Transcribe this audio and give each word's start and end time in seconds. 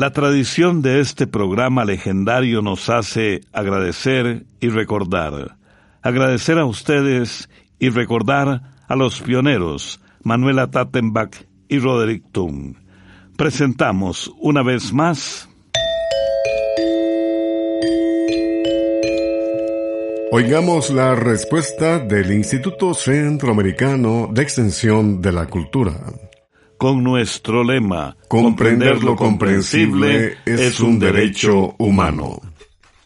La 0.00 0.12
tradición 0.14 0.80
de 0.80 1.00
este 1.00 1.26
programa 1.26 1.84
legendario 1.84 2.62
nos 2.62 2.88
hace 2.88 3.42
agradecer 3.52 4.46
y 4.58 4.70
recordar. 4.70 5.58
Agradecer 6.00 6.58
a 6.58 6.64
ustedes 6.64 7.50
y 7.78 7.90
recordar 7.90 8.62
a 8.88 8.96
los 8.96 9.20
pioneros 9.20 10.00
Manuela 10.22 10.70
Tattenbach 10.70 11.44
y 11.68 11.80
Roderick 11.80 12.24
Tung. 12.32 12.76
Presentamos 13.36 14.32
una 14.38 14.62
vez 14.62 14.90
más 14.90 15.50
Oigamos 20.32 20.88
la 20.88 21.14
respuesta 21.14 21.98
del 21.98 22.32
Instituto 22.32 22.94
Centroamericano 22.94 24.30
de 24.32 24.42
Extensión 24.42 25.20
de 25.20 25.32
la 25.32 25.44
Cultura. 25.44 25.92
Con 26.80 27.04
nuestro 27.04 27.62
lema, 27.62 28.16
comprender 28.26 29.04
lo 29.04 29.14
comprensible 29.14 30.38
es 30.46 30.80
un 30.80 30.98
derecho 30.98 31.74
humano. 31.76 32.40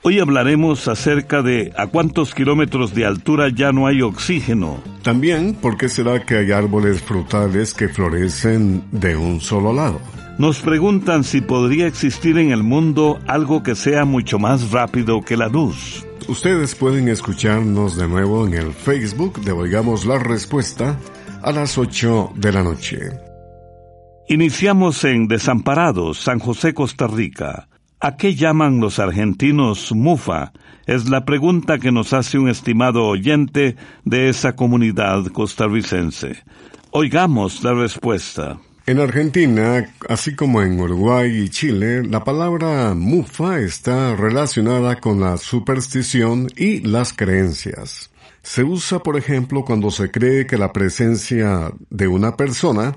Hoy 0.03 0.21
hablaremos 0.21 0.87
acerca 0.87 1.43
de 1.43 1.73
a 1.77 1.89
cuántos 1.89 2.37
kilómetros 2.37 2.95
de 2.95 3.05
altura 3.05 3.49
ya 3.49 3.73
no 3.73 3.89
hay 3.89 4.01
oxígeno. 4.01 4.81
También, 5.03 5.55
¿por 5.55 5.77
qué 5.77 5.89
será 5.89 6.25
que 6.25 6.37
hay 6.37 6.53
árboles 6.53 7.03
frutales 7.03 7.75
que 7.75 7.89
florecen 7.89 8.85
de 8.93 9.17
un 9.17 9.41
solo 9.41 9.73
lado? 9.73 10.01
Nos 10.39 10.61
preguntan 10.61 11.25
si 11.25 11.41
podría 11.41 11.89
existir 11.89 12.39
en 12.39 12.53
el 12.53 12.63
mundo 12.63 13.19
algo 13.27 13.65
que 13.65 13.75
sea 13.75 14.05
mucho 14.05 14.39
más 14.39 14.71
rápido 14.71 15.21
que 15.23 15.37
la 15.37 15.49
luz. 15.49 16.07
Ustedes 16.29 16.77
pueden 16.77 17.09
escucharnos 17.09 17.97
de 17.97 18.07
nuevo 18.07 18.47
en 18.47 18.55
el 18.55 18.73
Facebook 18.73 19.41
de 19.41 19.51
Oigamos 19.51 20.07
la 20.07 20.21
Respuesta 20.21 20.97
a 21.43 21.51
las 21.51 21.77
8 21.77 22.35
de 22.37 22.53
la 22.53 22.63
noche. 22.63 23.24
Iniciamos 24.27 25.05
en 25.05 25.29
Desamparados, 25.29 26.19
San 26.19 26.39
José, 26.39 26.73
Costa 26.73 27.07
Rica. 27.07 27.69
¿A 28.01 28.17
qué 28.17 28.35
llaman 28.35 28.81
los 28.81 28.99
argentinos 28.99 29.93
mufa? 29.93 30.53
Es 30.87 31.11
la 31.11 31.27
pregunta 31.27 31.79
que 31.79 31.93
nos 31.93 32.15
hace 32.15 32.39
un 32.39 32.49
estimado 32.49 33.05
oyente 33.07 33.77
de 34.05 34.31
esa 34.31 34.57
comunidad 34.57 35.27
costarricense. 35.27 36.43
Oigamos 36.91 37.63
la 37.63 37.75
respuesta. 37.75 38.59
En 38.87 38.99
Argentina, 38.99 39.93
así 40.09 40.35
como 40.35 40.63
en 40.63 40.81
Uruguay 40.81 41.45
y 41.45 41.51
Chile, 41.51 42.03
la 42.03 42.25
palabra 42.25 42.95
mufa 42.95 43.61
está 43.61 44.17
relacionada 44.17 45.01
con 45.01 45.21
la 45.21 45.37
superstición 45.37 46.49
y 46.57 46.81
las 46.81 47.13
creencias. 47.13 48.11
Se 48.43 48.63
usa, 48.63 48.99
por 48.99 49.17
ejemplo, 49.17 49.65
cuando 49.65 49.91
se 49.91 50.11
cree 50.11 50.47
que 50.47 50.59
la 50.59 50.73
presencia 50.73 51.73
de 51.89 52.09
una 52.09 52.37
persona 52.37 52.95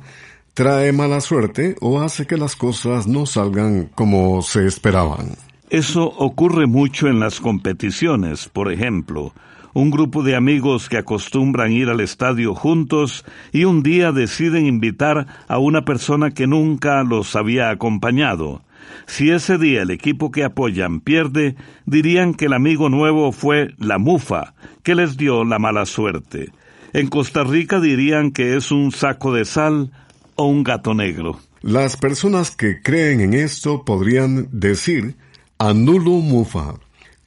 trae 0.57 0.91
mala 0.91 1.21
suerte 1.21 1.75
o 1.81 2.01
hace 2.01 2.25
que 2.25 2.35
las 2.35 2.55
cosas 2.55 3.05
no 3.05 3.27
salgan 3.27 3.91
como 3.93 4.41
se 4.41 4.65
esperaban. 4.65 5.35
Eso 5.69 6.05
ocurre 6.17 6.65
mucho 6.65 7.07
en 7.07 7.19
las 7.19 7.39
competiciones, 7.39 8.49
por 8.49 8.73
ejemplo 8.73 9.33
un 9.73 9.91
grupo 9.91 10.23
de 10.23 10.35
amigos 10.35 10.89
que 10.89 10.97
acostumbran 10.97 11.71
ir 11.71 11.89
al 11.89 11.99
estadio 11.99 12.55
juntos 12.55 13.23
y 13.51 13.65
un 13.65 13.83
día 13.83 14.11
deciden 14.11 14.65
invitar 14.65 15.27
a 15.47 15.59
una 15.59 15.85
persona 15.85 16.31
que 16.31 16.47
nunca 16.47 17.03
los 17.03 17.35
había 17.35 17.69
acompañado. 17.69 18.63
Si 19.05 19.29
ese 19.29 19.59
día 19.59 19.83
el 19.83 19.91
equipo 19.91 20.31
que 20.31 20.43
apoyan 20.43 20.99
pierde, 20.99 21.55
dirían 21.85 22.33
que 22.33 22.45
el 22.45 22.53
amigo 22.53 22.89
nuevo 22.89 23.31
fue 23.31 23.75
la 23.77 23.99
mufa, 23.99 24.55
que 24.81 24.95
les 24.95 25.15
dio 25.15 25.43
la 25.43 25.59
mala 25.59 25.85
suerte. 25.85 26.49
En 26.93 27.07
Costa 27.09 27.43
Rica 27.43 27.79
dirían 27.79 28.31
que 28.31 28.55
es 28.55 28.71
un 28.71 28.91
saco 28.91 29.31
de 29.31 29.45
sal 29.45 29.91
o 30.37 30.45
un 30.45 30.63
gato 30.63 30.93
negro. 30.93 31.39
Las 31.61 31.97
personas 31.97 32.51
que 32.51 32.81
creen 32.81 33.19
en 33.19 33.33
esto 33.33 33.83
podrían 33.83 34.47
decir 34.51 35.15
anulo 35.57 36.11
mufa 36.11 36.75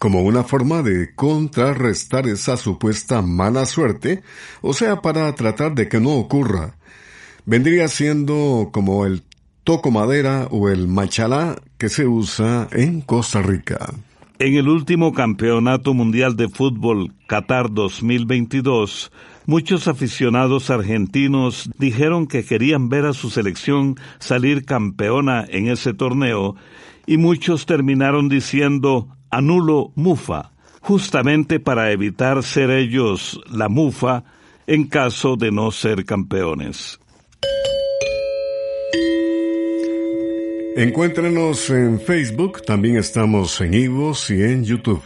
como 0.00 0.22
una 0.22 0.44
forma 0.44 0.82
de 0.82 1.14
contrarrestar 1.14 2.26
esa 2.26 2.56
supuesta 2.56 3.20
mala 3.20 3.66
suerte, 3.66 4.22
o 4.62 4.72
sea, 4.72 5.02
para 5.02 5.34
tratar 5.34 5.74
de 5.74 5.88
que 5.90 6.00
no 6.00 6.12
ocurra. 6.12 6.76
Vendría 7.44 7.86
siendo 7.86 8.70
como 8.72 9.04
el 9.04 9.22
toco 9.62 9.90
madera 9.90 10.48
o 10.50 10.70
el 10.70 10.88
machalá 10.88 11.56
que 11.76 11.90
se 11.90 12.06
usa 12.06 12.66
en 12.72 13.02
Costa 13.02 13.42
Rica. 13.42 13.92
En 14.38 14.54
el 14.54 14.68
último 14.68 15.12
Campeonato 15.12 15.92
Mundial 15.92 16.34
de 16.34 16.48
Fútbol 16.48 17.12
Qatar 17.26 17.70
2022, 17.70 19.12
muchos 19.46 19.88
aficionados 19.88 20.70
argentinos 20.70 21.70
dijeron 21.78 22.26
que 22.26 22.44
querían 22.44 22.88
ver 22.88 23.06
a 23.06 23.12
su 23.12 23.30
selección 23.30 23.96
salir 24.18 24.64
campeona 24.64 25.44
en 25.48 25.68
ese 25.68 25.94
torneo 25.94 26.56
y 27.06 27.16
muchos 27.16 27.66
terminaron 27.66 28.28
diciendo 28.28 29.08
anulo 29.30 29.92
mufa, 29.94 30.52
justamente 30.80 31.60
para 31.60 31.92
evitar 31.92 32.42
ser 32.42 32.70
ellos 32.70 33.40
la 33.50 33.68
mufa 33.68 34.24
en 34.66 34.86
caso 34.86 35.36
de 35.36 35.50
no 35.50 35.70
ser 35.70 36.04
campeones. 36.04 37.00
Encuéntrenos 40.76 41.68
en 41.70 42.00
Facebook, 42.00 42.62
también 42.64 42.96
estamos 42.96 43.60
en 43.60 43.74
Ivos 43.74 44.30
y 44.30 44.42
en 44.42 44.64
YouTube. 44.64 45.02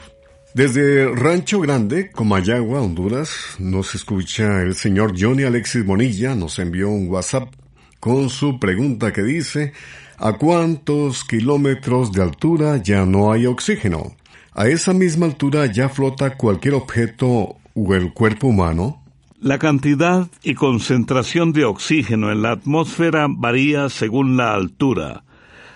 Desde 0.55 1.13
Rancho 1.13 1.59
Grande, 1.59 2.13
Comayagua, 2.13 2.81
Honduras, 2.81 3.57
nos 3.59 3.97
escucha 3.97 4.63
el 4.63 4.77
señor 4.77 5.15
Johnny 5.19 5.43
Alexis 5.43 5.85
Bonilla, 5.85 6.37
nos 6.37 6.61
envió 6.61 6.91
un 6.91 7.09
WhatsApp 7.09 7.53
con 7.99 8.31
su 8.31 8.61
pregunta 8.61 9.13
que 9.13 9.25
dice, 9.25 9.73
¿A 10.17 10.35
cuántos 10.35 11.25
kilómetros 11.25 12.13
de 12.13 12.23
altura 12.23 12.77
ya 12.77 13.05
no 13.05 13.33
hay 13.33 13.47
oxígeno? 13.47 14.15
¿A 14.53 14.69
esa 14.69 14.95
misma 14.95 15.27
altura 15.27 15.67
ya 15.67 15.89
flota 15.89 16.37
cualquier 16.37 16.75
objeto 16.75 17.57
o 17.75 17.95
el 17.97 18.13
cuerpo 18.13 18.47
humano? 18.47 19.03
La 19.41 19.59
cantidad 19.59 20.29
y 20.45 20.55
concentración 20.55 21.53
de 21.53 21.65
oxígeno 21.65 22.31
en 22.31 22.43
la 22.43 22.53
atmósfera 22.53 23.27
varía 23.29 23.89
según 23.89 24.37
la 24.37 24.55
altura. 24.55 25.24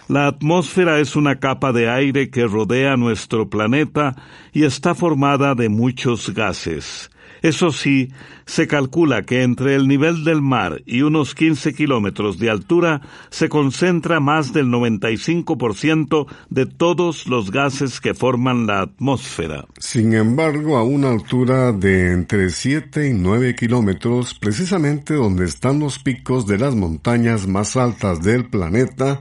La 0.08 0.26
atmósfera 0.26 1.00
es 1.00 1.16
una 1.16 1.38
capa 1.38 1.70
de 1.70 1.90
aire 1.90 2.30
que 2.30 2.46
rodea 2.46 2.96
nuestro 2.96 3.50
planeta 3.50 4.16
y 4.54 4.64
está 4.64 4.94
formada 4.94 5.54
de 5.54 5.68
muchos 5.68 6.32
gases. 6.32 7.10
Eso 7.42 7.72
sí, 7.72 8.10
se 8.46 8.66
calcula 8.66 9.22
que 9.22 9.42
entre 9.42 9.74
el 9.74 9.86
nivel 9.86 10.24
del 10.24 10.40
mar 10.40 10.82
y 10.86 11.02
unos 11.02 11.34
15 11.34 11.74
kilómetros 11.74 12.38
de 12.38 12.48
altura 12.48 13.02
se 13.28 13.50
concentra 13.50 14.18
más 14.18 14.54
del 14.54 14.68
95% 14.68 16.26
de 16.48 16.64
todos 16.64 17.26
los 17.26 17.50
gases 17.50 18.00
que 18.00 18.14
forman 18.14 18.66
la 18.66 18.80
atmósfera. 18.80 19.66
Sin 19.78 20.14
embargo, 20.14 20.78
a 20.78 20.84
una 20.84 21.10
altura 21.10 21.72
de 21.72 22.12
entre 22.12 22.48
7 22.48 23.08
y 23.08 23.12
9 23.12 23.54
kilómetros, 23.54 24.32
precisamente 24.32 25.12
donde 25.12 25.44
están 25.44 25.78
los 25.80 25.98
picos 25.98 26.46
de 26.46 26.56
las 26.56 26.74
montañas 26.74 27.46
más 27.46 27.76
altas 27.76 28.22
del 28.22 28.46
planeta, 28.46 29.20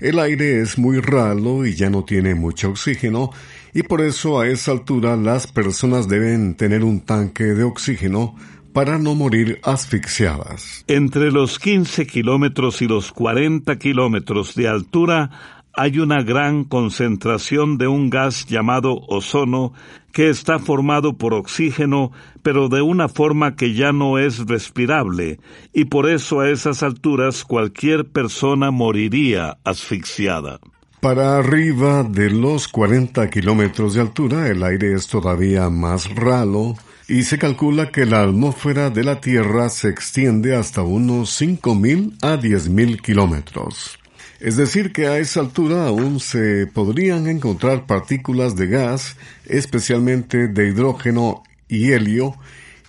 el 0.00 0.18
aire 0.18 0.60
es 0.60 0.78
muy 0.78 1.00
ralo 1.00 1.66
y 1.66 1.74
ya 1.74 1.90
no 1.90 2.04
tiene 2.04 2.34
mucho 2.34 2.70
oxígeno, 2.70 3.30
y 3.74 3.82
por 3.82 4.00
eso 4.00 4.40
a 4.40 4.48
esa 4.48 4.72
altura 4.72 5.16
las 5.16 5.46
personas 5.46 6.08
deben 6.08 6.54
tener 6.54 6.84
un 6.84 7.00
tanque 7.00 7.44
de 7.44 7.64
oxígeno 7.64 8.34
para 8.76 8.98
no 8.98 9.14
morir 9.14 9.58
asfixiadas. 9.62 10.84
Entre 10.86 11.30
los 11.30 11.58
15 11.58 12.06
kilómetros 12.06 12.82
y 12.82 12.86
los 12.86 13.10
40 13.10 13.78
kilómetros 13.78 14.54
de 14.54 14.68
altura 14.68 15.55
hay 15.76 15.98
una 15.98 16.22
gran 16.22 16.64
concentración 16.64 17.76
de 17.76 17.86
un 17.86 18.08
gas 18.08 18.46
llamado 18.46 18.98
ozono 19.08 19.74
que 20.10 20.30
está 20.30 20.58
formado 20.58 21.18
por 21.18 21.34
oxígeno, 21.34 22.10
pero 22.42 22.70
de 22.70 22.80
una 22.80 23.08
forma 23.08 23.54
que 23.54 23.74
ya 23.74 23.92
no 23.92 24.18
es 24.18 24.46
respirable, 24.46 25.38
y 25.74 25.84
por 25.84 26.08
eso 26.08 26.40
a 26.40 26.48
esas 26.48 26.82
alturas 26.82 27.44
cualquier 27.44 28.06
persona 28.06 28.70
moriría 28.70 29.58
asfixiada. 29.62 30.58
Para 31.00 31.36
arriba 31.36 32.02
de 32.02 32.30
los 32.30 32.66
40 32.68 33.28
kilómetros 33.28 33.92
de 33.92 34.00
altura, 34.00 34.48
el 34.48 34.62
aire 34.62 34.94
es 34.94 35.06
todavía 35.06 35.68
más 35.68 36.12
ralo 36.14 36.74
y 37.06 37.24
se 37.24 37.38
calcula 37.38 37.90
que 37.90 38.06
la 38.06 38.22
atmósfera 38.22 38.88
de 38.88 39.04
la 39.04 39.20
Tierra 39.20 39.68
se 39.68 39.90
extiende 39.90 40.56
hasta 40.56 40.82
unos 40.82 41.40
5.000 41.40 42.16
a 42.22 42.40
10.000 42.40 43.00
kilómetros. 43.02 43.98
Es 44.40 44.56
decir, 44.56 44.92
que 44.92 45.06
a 45.06 45.18
esa 45.18 45.40
altura 45.40 45.86
aún 45.86 46.20
se 46.20 46.66
podrían 46.66 47.26
encontrar 47.26 47.86
partículas 47.86 48.54
de 48.56 48.66
gas, 48.66 49.16
especialmente 49.46 50.48
de 50.48 50.68
hidrógeno 50.68 51.42
y 51.68 51.92
helio, 51.92 52.34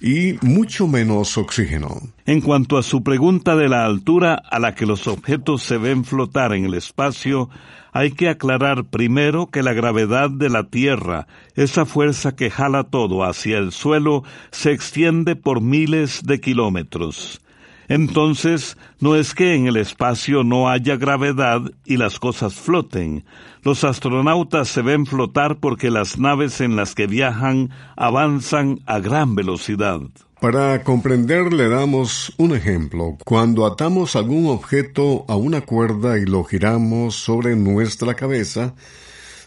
y 0.01 0.35
mucho 0.41 0.87
menos 0.87 1.37
oxígeno. 1.37 2.01
En 2.25 2.41
cuanto 2.41 2.77
a 2.77 2.83
su 2.83 3.01
pregunta 3.01 3.55
de 3.55 3.69
la 3.69 3.85
altura 3.85 4.35
a 4.35 4.59
la 4.59 4.75
que 4.75 4.85
los 4.85 5.07
objetos 5.07 5.63
se 5.63 5.77
ven 5.77 6.03
flotar 6.03 6.53
en 6.53 6.65
el 6.65 6.73
espacio, 6.73 7.49
hay 7.93 8.11
que 8.11 8.29
aclarar 8.29 8.85
primero 8.85 9.47
que 9.47 9.63
la 9.63 9.73
gravedad 9.73 10.29
de 10.29 10.49
la 10.49 10.69
Tierra, 10.69 11.27
esa 11.55 11.85
fuerza 11.85 12.35
que 12.35 12.51
jala 12.51 12.83
todo 12.83 13.23
hacia 13.23 13.57
el 13.57 13.71
suelo, 13.71 14.23
se 14.51 14.71
extiende 14.71 15.35
por 15.35 15.61
miles 15.61 16.21
de 16.23 16.39
kilómetros. 16.39 17.41
Entonces, 17.87 18.77
no 18.99 19.15
es 19.15 19.33
que 19.33 19.55
en 19.55 19.67
el 19.67 19.77
espacio 19.77 20.43
no 20.43 20.69
haya 20.69 20.97
gravedad 20.97 21.61
y 21.85 21.97
las 21.97 22.19
cosas 22.19 22.53
floten. 22.55 23.25
Los 23.63 23.83
astronautas 23.83 24.67
se 24.67 24.81
ven 24.81 25.05
flotar 25.05 25.59
porque 25.59 25.89
las 25.89 26.19
naves 26.19 26.61
en 26.61 26.75
las 26.75 26.95
que 26.95 27.07
viajan 27.07 27.69
avanzan 27.95 28.79
a 28.85 28.99
gran 28.99 29.35
velocidad. 29.35 30.01
Para 30.39 30.83
comprender 30.83 31.51
le 31.51 31.67
damos 31.67 32.31
un 32.37 32.55
ejemplo. 32.55 33.17
Cuando 33.25 33.65
atamos 33.65 34.15
algún 34.15 34.47
objeto 34.47 35.25
a 35.27 35.35
una 35.35 35.61
cuerda 35.61 36.19
y 36.19 36.25
lo 36.25 36.43
giramos 36.43 37.15
sobre 37.15 37.55
nuestra 37.55 38.13
cabeza, 38.13 38.75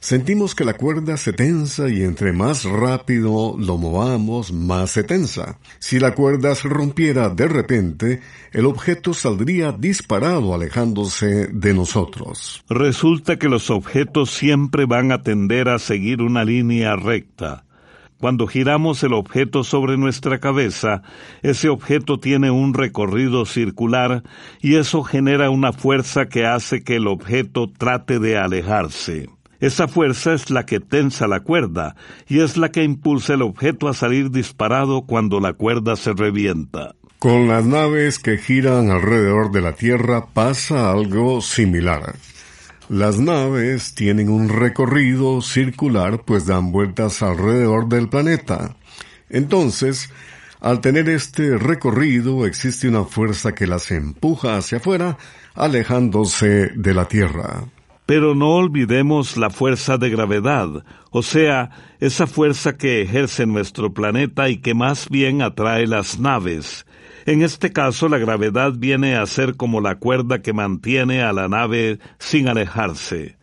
sentimos 0.01 0.55
que 0.55 0.65
la 0.65 0.75
cuerda 0.75 1.17
se 1.17 1.33
tensa 1.33 1.89
y 1.89 2.03
entre 2.03 2.33
más 2.33 2.65
rápido 2.65 3.55
lo 3.59 3.77
movamos, 3.77 4.53
más 4.53 4.91
se 4.91 5.05
tensa. 5.05 5.59
Si 5.79 5.99
la 6.01 6.15
cuerda 6.15 6.55
se 6.55 6.69
rompiera 6.69 7.29
de 7.29 7.47
repente, 7.47 8.21
el 8.53 8.67
objeto 8.67 9.15
saldría 9.15 9.73
disparado 9.73 10.55
alejándose 10.55 11.47
de 11.49 11.75
nosotros. 11.75 12.65
Resulta 12.69 13.39
que 13.39 13.49
los 13.49 13.71
objetos 13.71 14.31
siempre 14.31 14.87
van 14.87 15.13
a 15.13 15.23
tender 15.23 15.69
a 15.69 15.79
seguir 15.79 16.23
una 16.23 16.45
línea 16.45 16.97
recta. 16.97 17.65
Cuando 18.21 18.47
giramos 18.47 19.03
el 19.03 19.15
objeto 19.15 19.65
sobre 19.65 19.97
nuestra 19.97 20.41
cabeza, 20.41 21.03
ese 21.41 21.71
objeto 21.71 22.19
tiene 22.19 22.51
un 22.51 22.75
recorrido 22.75 23.47
circular 23.47 24.23
y 24.61 24.77
eso 24.77 25.03
genera 25.03 25.49
una 25.49 25.73
fuerza 25.73 26.27
que 26.27 26.45
hace 26.45 26.85
que 26.85 26.97
el 26.97 27.07
objeto 27.07 27.73
trate 27.79 28.19
de 28.19 28.37
alejarse. 28.37 29.31
Esa 29.61 29.89
fuerza 29.89 30.33
es 30.33 30.51
la 30.51 30.65
que 30.65 30.81
tensa 30.81 31.29
la 31.29 31.41
cuerda 31.41 31.95
y 32.27 32.41
es 32.41 32.57
la 32.57 32.71
que 32.71 32.83
impulsa 32.83 33.35
el 33.35 33.43
objeto 33.43 33.89
a 33.89 33.95
salir 33.95 34.31
disparado 34.31 35.03
cuando 35.03 35.39
la 35.39 35.53
cuerda 35.53 35.97
se 35.97 36.15
revienta. 36.15 36.95
Con 37.19 37.49
las 37.49 37.67
naves 37.67 38.19
que 38.19 38.39
giran 38.39 38.91
alrededor 38.91 39.53
de 39.53 39.61
la 39.61 39.73
Tierra 39.73 40.27
pasa 40.33 40.91
algo 40.91 41.43
similar. 41.43 42.15
Las 42.89 43.19
naves 43.19 43.95
tienen 43.95 44.31
un 44.31 44.49
recorrido 44.49 45.43
circular 45.43 46.23
pues 46.25 46.47
dan 46.47 46.73
vueltas 46.73 47.23
alrededor 47.23 47.89
del 47.89 48.09
planeta. 48.09 48.75
Entonces, 49.29 50.11
al 50.61 50.81
tener 50.81 51.09
este 51.11 51.59
recorrido 51.59 52.47
existe 52.47 52.89
una 52.89 53.05
fuerza 53.05 53.55
que 53.55 53.67
las 53.67 53.91
empuja 53.91 54.57
hacia 54.57 54.79
afuera, 54.79 55.19
alejándose 55.55 56.71
de 56.75 56.95
la 56.95 57.07
Tierra. 57.07 57.65
Pero 58.11 58.35
no 58.35 58.57
olvidemos 58.57 59.37
la 59.37 59.51
fuerza 59.51 59.97
de 59.97 60.11
gravedad, 60.11 60.85
o 61.13 61.23
sea, 61.23 61.71
esa 62.01 62.27
fuerza 62.27 62.77
que 62.77 63.03
ejerce 63.03 63.47
nuestro 63.47 63.95
planeta 63.95 64.49
y 64.49 64.57
que 64.57 64.75
más 64.75 65.09
bien 65.09 65.43
atrae 65.43 65.87
las 65.87 66.19
naves. 66.19 66.87
En 67.25 67.43
este 67.43 67.73
caso, 67.73 68.09
la 68.09 68.19
gravedad 68.19 68.73
viene 68.77 69.15
a 69.15 69.25
ser 69.27 69.55
como 69.55 69.81
la 69.81 70.01
cuerda 70.01 70.43
que 70.43 70.53
mantiene 70.53 71.23
a 71.23 71.33
la 71.33 71.47
nave 71.47 72.01
sin 72.19 72.49
alejarse. 72.49 73.39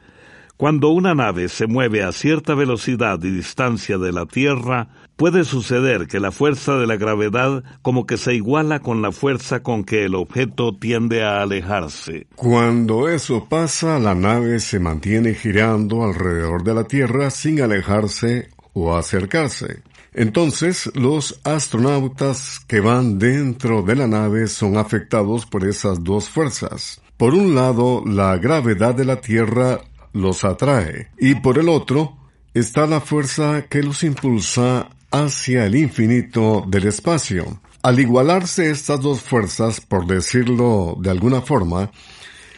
Cuando 0.57 0.89
una 0.89 1.15
nave 1.15 1.47
se 1.47 1.65
mueve 1.65 2.03
a 2.03 2.11
cierta 2.11 2.53
velocidad 2.53 3.23
y 3.23 3.29
distancia 3.29 3.97
de 3.97 4.11
la 4.11 4.25
Tierra, 4.25 4.89
puede 5.17 5.43
suceder 5.43 6.07
que 6.07 6.19
la 6.19 6.31
fuerza 6.31 6.77
de 6.77 6.87
la 6.87 6.95
gravedad 6.95 7.63
como 7.81 8.05
que 8.05 8.17
se 8.17 8.35
iguala 8.35 8.79
con 8.79 9.01
la 9.01 9.11
fuerza 9.11 9.61
con 9.61 9.83
que 9.83 10.05
el 10.05 10.15
objeto 10.15 10.77
tiende 10.77 11.23
a 11.23 11.41
alejarse. 11.41 12.27
Cuando 12.35 13.09
eso 13.09 13.47
pasa, 13.49 13.99
la 13.99 14.15
nave 14.15 14.59
se 14.59 14.79
mantiene 14.79 15.33
girando 15.33 16.03
alrededor 16.03 16.63
de 16.63 16.73
la 16.75 16.83
Tierra 16.85 17.31
sin 17.31 17.61
alejarse 17.61 18.49
o 18.73 18.95
acercarse. 18.95 19.81
Entonces, 20.13 20.89
los 20.95 21.39
astronautas 21.43 22.59
que 22.67 22.79
van 22.79 23.19
dentro 23.19 23.81
de 23.81 23.95
la 23.95 24.07
nave 24.07 24.47
son 24.47 24.77
afectados 24.77 25.45
por 25.45 25.65
esas 25.65 26.03
dos 26.03 26.29
fuerzas. 26.29 27.01
Por 27.17 27.33
un 27.33 27.55
lado, 27.55 28.03
la 28.05 28.37
gravedad 28.37 28.93
de 28.93 29.05
la 29.05 29.21
Tierra 29.21 29.81
los 30.13 30.43
atrae 30.43 31.09
y 31.19 31.35
por 31.35 31.57
el 31.57 31.69
otro 31.69 32.17
está 32.53 32.87
la 32.87 33.01
fuerza 33.01 33.65
que 33.69 33.83
los 33.83 34.03
impulsa 34.03 34.89
hacia 35.25 35.65
el 35.65 35.75
infinito 35.75 36.63
del 36.67 36.87
espacio. 36.87 37.61
Al 37.81 37.99
igualarse 37.99 38.69
estas 38.69 39.01
dos 39.01 39.21
fuerzas, 39.21 39.81
por 39.81 40.05
decirlo 40.05 40.97
de 40.99 41.09
alguna 41.09 41.41
forma, 41.41 41.91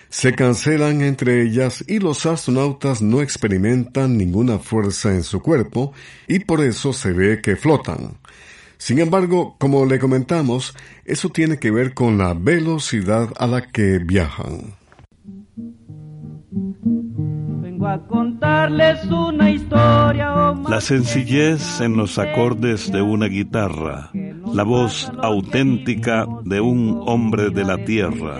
se 0.09 0.33
cancelan 0.33 1.01
entre 1.01 1.43
ellas 1.43 1.83
y 1.87 1.99
los 1.99 2.25
astronautas 2.25 3.01
no 3.01 3.21
experimentan 3.21 4.17
ninguna 4.17 4.57
fuerza 4.57 5.13
en 5.13 5.23
su 5.23 5.41
cuerpo 5.41 5.93
y 6.27 6.39
por 6.39 6.63
eso 6.63 6.93
se 6.93 7.13
ve 7.13 7.41
que 7.41 7.55
flotan. 7.55 8.17
Sin 8.77 8.99
embargo, 8.99 9.55
como 9.59 9.85
le 9.85 9.99
comentamos, 9.99 10.73
eso 11.05 11.29
tiene 11.29 11.59
que 11.59 11.69
ver 11.69 11.93
con 11.93 12.17
la 12.17 12.33
velocidad 12.33 13.29
a 13.37 13.45
la 13.45 13.67
que 13.67 13.99
viajan 13.99 14.79
contarles 17.97 19.05
una 19.05 19.49
historia. 19.49 20.53
La 20.69 20.81
sencillez 20.81 21.81
en 21.81 21.97
los 21.97 22.19
acordes 22.19 22.91
de 22.91 23.01
una 23.01 23.25
guitarra, 23.25 24.11
la 24.53 24.63
voz 24.63 25.11
auténtica 25.21 26.27
de 26.43 26.61
un 26.61 27.01
hombre 27.05 27.49
de 27.49 27.63
la 27.63 27.77
tierra. 27.83 28.37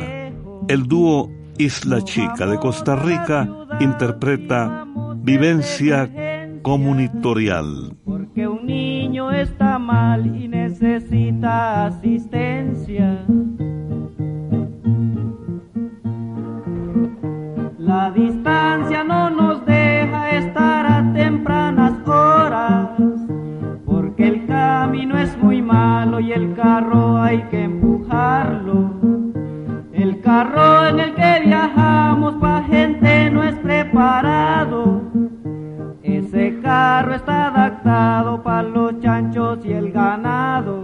El 0.68 0.84
dúo 0.88 1.32
Isla 1.58 2.02
Chica 2.04 2.46
de 2.46 2.58
Costa 2.58 2.96
Rica 2.96 3.50
interpreta 3.80 4.86
Vivencia 5.18 6.10
Comunitorial. 6.62 7.98
Porque 8.06 8.48
un 8.48 8.66
niño 8.66 9.32
está 9.32 9.80
mal 9.80 10.36
y 10.36 10.48
necesita 10.48 11.88
asistencia. 11.88 13.26
Distancia 18.20 19.04
no 19.04 19.30
nos 19.30 19.66
deja 19.66 20.32
estar 20.32 20.86
a 20.86 21.14
tempranas 21.14 21.94
horas, 22.08 22.90
porque 23.86 24.28
el 24.28 24.46
camino 24.46 25.18
es 25.18 25.38
muy 25.38 25.62
malo 25.62 26.20
y 26.20 26.34
el 26.34 26.54
carro 26.54 27.22
hay 27.22 27.42
que 27.44 27.64
empujarlo. 27.64 28.92
El 29.94 30.20
carro 30.22 30.88
en 30.88 31.00
el 31.00 31.16
que 31.16 31.42
viajamos 31.46 32.36
pa' 32.36 32.64
gente 32.64 33.32
no 33.32 33.44
es 33.44 33.56
preparado. 33.56 35.02
Ese 36.04 36.60
carro 36.62 37.16
está 37.16 37.48
adaptado 37.48 38.44
para 38.44 38.64
los 38.64 39.00
chanchos 39.00 39.60
y 39.66 39.72
el 39.72 39.92
ganado. 39.92 40.84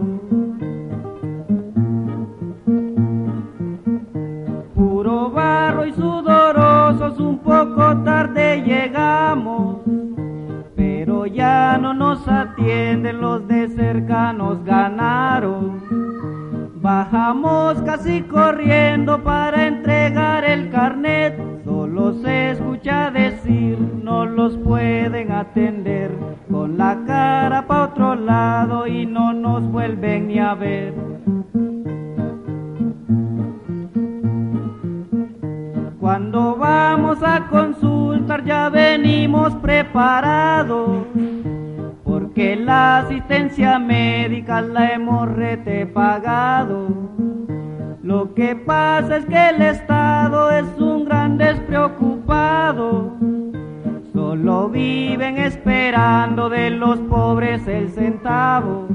Puro 4.73 5.31
barro 5.31 5.85
y 5.85 5.93
sudor 5.93 6.24
un 7.25 7.39
poco 7.39 7.97
tarde 8.03 8.61
llegamos, 8.61 9.77
pero 10.75 11.25
ya 11.25 11.77
no 11.77 11.93
nos 11.93 12.27
atienden 12.27 13.19
los 13.19 13.47
de 13.47 13.67
cercanos 13.69 14.63
ganaron. 14.63 15.81
Bajamos 16.75 17.81
casi 17.81 18.21
corriendo 18.21 19.23
para 19.23 19.67
entregar 19.67 20.45
el 20.45 20.69
carnet, 20.69 21.35
solo 21.65 22.13
se 22.21 22.51
escucha 22.51 23.09
decir 23.09 23.79
no 24.03 24.25
los 24.25 24.55
pueden 24.57 25.31
atender, 25.31 26.11
con 26.49 26.77
la 26.77 27.03
cara 27.07 27.65
pa' 27.65 27.85
otro 27.85 28.15
lado 28.15 28.85
y 28.85 29.05
no 29.05 29.33
nos 29.33 29.63
vuelven 29.71 30.27
ni 30.27 30.37
a 30.37 30.53
ver. 30.53 30.93
Cuando 36.15 36.55
vamos 36.55 37.21
a 37.21 37.45
consultar 37.49 38.45
ya 38.45 38.69
venimos 38.69 39.53
preparados, 39.55 41.05
porque 42.05 42.55
la 42.55 42.99
asistencia 42.99 43.77
médica 43.79 44.61
la 44.61 44.93
hemos 44.93 45.27
rete 45.27 45.85
pagado. 45.85 46.87
Lo 48.01 48.33
que 48.33 48.55
pasa 48.55 49.17
es 49.17 49.25
que 49.25 49.49
el 49.49 49.61
Estado 49.61 50.51
es 50.51 50.79
un 50.79 51.03
gran 51.03 51.37
despreocupado, 51.37 53.11
solo 54.13 54.69
viven 54.69 55.37
esperando 55.37 56.47
de 56.47 56.69
los 56.69 56.97
pobres 56.99 57.67
el 57.67 57.89
centavo. 57.89 58.87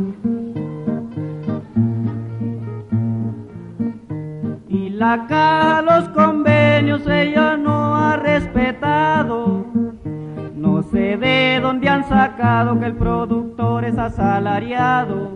La 5.00 5.26
caja, 5.26 5.80
los 5.80 6.10
ella 6.99 7.56
no 7.56 7.94
ha 7.94 8.16
respetado. 8.16 9.64
No 10.56 10.82
sé 10.82 11.16
de 11.16 11.61
dónde 11.61 11.88
han 11.88 12.04
sacado 12.04 12.78
que 12.80 12.87
el 12.87 12.97
productor 12.97 13.85
es 13.85 13.97
asalariado. 13.97 15.30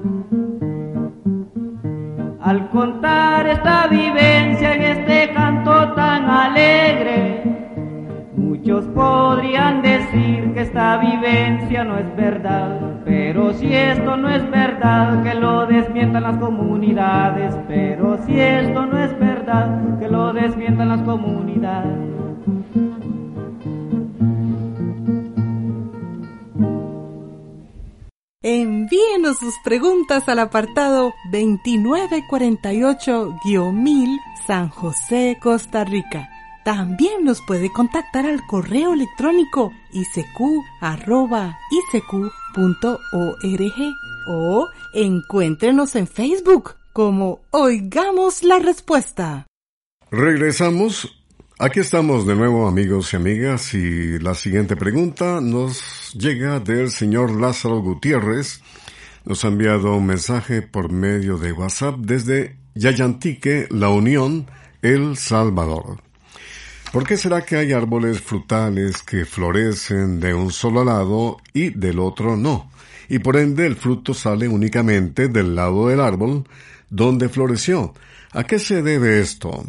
Al 2.40 2.68
contar 2.70 3.46
esta 3.46 3.87
vivencia 3.87 4.75
en 4.75 4.82
este 4.82 5.32
canto 5.32 5.92
tan 5.92 6.28
alegre, 6.28 7.42
muchos 8.37 8.84
podrían 8.87 9.80
decir 9.80 10.52
que 10.52 10.62
esta 10.62 10.99
vivencia 10.99 11.84
no 11.84 11.99
es 11.99 12.16
verdad, 12.16 12.80
pero 13.26 13.54
si 13.54 13.74
esto 13.74 14.18
no 14.18 14.28
es 14.28 14.50
verdad, 14.50 15.22
que 15.22 15.32
lo 15.32 15.66
desmientan 15.66 16.24
las 16.24 16.36
comunidades. 16.36 17.54
Pero 17.66 18.18
si 18.26 18.38
esto 18.38 18.84
no 18.84 19.02
es 19.02 19.18
verdad, 19.18 19.98
que 19.98 20.10
lo 20.10 20.34
desmientan 20.34 20.90
las 20.90 21.00
comunidades. 21.04 22.00
Envíenos 28.42 29.38
sus 29.38 29.54
preguntas 29.64 30.28
al 30.28 30.40
apartado 30.40 31.14
2948-1000 31.32 34.18
San 34.46 34.68
José, 34.68 35.38
Costa 35.40 35.84
Rica. 35.84 36.28
También 36.62 37.24
nos 37.24 37.40
puede 37.40 37.72
contactar 37.72 38.26
al 38.26 38.46
correo 38.46 38.92
electrónico 38.92 39.72
isq.org 39.92 41.54
o 44.26 44.68
encuéntrenos 44.94 45.96
en 45.96 46.06
Facebook 46.06 46.76
como 46.92 47.40
Oigamos 47.50 48.42
la 48.42 48.58
Respuesta. 48.58 49.46
Regresamos 50.11 51.25
Aquí 51.56 51.78
estamos 51.78 52.26
de 52.26 52.34
nuevo 52.34 52.66
amigos 52.66 53.12
y 53.12 53.16
amigas 53.16 53.75
y 53.75 54.18
la 54.18 54.34
siguiente 54.34 54.75
pregunta 54.75 55.40
nos 55.40 56.12
llega 56.12 56.58
del 56.58 56.90
señor 56.90 57.30
Lázaro 57.30 57.80
Gutiérrez. 57.80 58.61
Nos 59.25 59.44
ha 59.44 59.49
enviado 59.49 59.94
un 59.94 60.04
mensaje 60.04 60.62
por 60.62 60.90
medio 60.90 61.38
de 61.38 61.52
WhatsApp 61.52 61.94
desde 62.00 62.58
Yayantique, 62.75 63.68
La 63.70 63.88
Unión, 63.88 64.46
El 64.82 65.16
Salvador. 65.16 66.03
¿Por 66.94 67.04
qué 67.08 67.16
será 67.16 67.44
que 67.44 67.56
hay 67.56 67.72
árboles 67.72 68.20
frutales 68.20 69.02
que 69.02 69.24
florecen 69.24 70.20
de 70.20 70.32
un 70.32 70.52
solo 70.52 70.84
lado 70.84 71.38
y 71.52 71.70
del 71.70 71.98
otro 71.98 72.36
no? 72.36 72.70
Y 73.08 73.18
por 73.18 73.36
ende 73.36 73.66
el 73.66 73.74
fruto 73.74 74.14
sale 74.14 74.46
únicamente 74.46 75.26
del 75.26 75.56
lado 75.56 75.88
del 75.88 75.98
árbol 75.98 76.44
donde 76.90 77.28
floreció. 77.28 77.94
¿A 78.30 78.44
qué 78.44 78.60
se 78.60 78.80
debe 78.80 79.18
esto? 79.18 79.64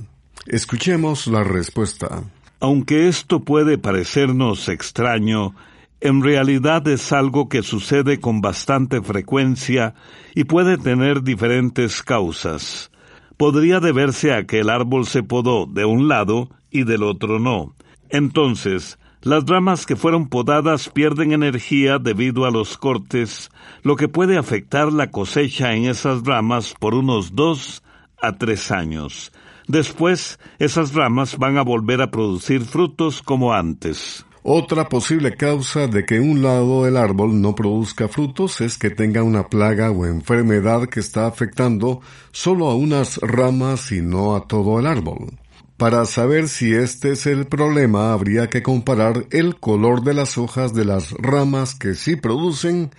Escuchemos 0.46 1.25
la 1.25 1.44
respuesta. 1.44 2.22
Aunque 2.60 3.08
esto 3.08 3.39
puede 3.39 3.79
parecernos 3.79 4.70
extraño, 4.70 5.55
en 6.01 6.22
realidad 6.22 6.88
es 6.88 7.12
algo 7.12 7.50
que 7.50 7.63
sucede 7.63 8.20
con 8.20 8.39
bastante 8.39 9.01
frecuencia 9.01 9.96
y 10.36 10.44
puede 10.44 10.77
tener 10.77 11.24
diferentes 11.24 12.03
causas. 12.03 12.91
Podría 13.36 13.79
deberse 13.79 14.32
a 14.32 14.46
que 14.46 14.60
el 14.60 14.70
árbol 14.70 15.08
se 15.08 15.24
podó 15.24 15.65
de 15.65 15.86
un 15.86 16.08
lado 16.08 16.51
y 16.75 16.84
del 16.84 17.03
otro 17.03 17.39
no. 17.39 17.74
Entonces, 18.10 19.00
las 19.22 19.46
ramas 19.46 19.86
que 19.86 19.96
fueron 19.96 20.27
podadas 20.27 20.89
pierden 20.89 21.32
energía 21.32 21.98
debido 22.00 22.46
a 22.46 22.51
los 22.51 22.77
cortes, 22.77 23.50
lo 23.82 23.96
que 23.96 24.08
puede 24.08 24.38
afectar 24.38 24.91
la 24.91 25.10
cosecha 25.10 25.74
en 25.74 25.86
esas 25.86 26.24
ramas 26.24 26.75
por 26.79 26.94
unos 26.94 27.34
dos 27.34 27.82
a 28.22 28.38
tres 28.38 28.72
años. 28.72 29.32
Después, 29.67 30.38
esas 30.60 30.94
ramas 30.94 31.38
van 31.38 31.58
a 31.58 31.63
volver 31.63 32.01
a 32.01 32.12
producir 32.12 32.65
frutos 32.65 33.22
como 33.22 33.53
antes. 33.53 34.25
Otra 34.44 34.89
posible 34.89 35.36
causa 35.36 35.88
de 35.88 36.05
que 36.05 36.20
un 36.20 36.44
lado 36.44 36.84
del 36.84 36.98
árbol 36.98 37.41
no 37.41 37.55
produzca 37.55 38.08
frutos 38.08 38.62
es 38.62 38.77
que 38.77 38.91
tenga 38.91 39.24
una 39.24 39.48
plaga 39.48 39.89
o 39.89 40.05
enfermedad 40.05 40.88
que 40.88 41.00
está 41.00 41.25
afectando 41.25 42.01
solo 42.32 42.70
a 42.70 42.75
unas 42.75 43.17
ramas 43.24 43.91
y 43.91 44.01
no 44.01 44.36
a 44.36 44.46
todo 44.46 44.77
el 44.79 44.86
árbol. 44.86 45.32
Para 45.77 46.05
saber 46.05 46.48
si 46.48 46.74
este 46.74 47.12
es 47.12 47.25
el 47.25 47.48
problema 47.48 48.13
habría 48.13 48.50
que 48.50 48.63
comparar 48.63 49.25
el 49.32 49.60
color 49.60 50.03
de 50.03 50.13
las 50.13 50.38
hojas 50.38 50.74
de 50.74 50.86
las 50.86 51.12
ramas 51.12 51.75
que 51.75 51.96
sí 51.96 52.15
producen 52.15 52.91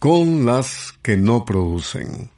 con 0.00 0.44
las 0.44 0.94
que 1.02 1.16
no 1.16 1.44
producen. 1.44 2.30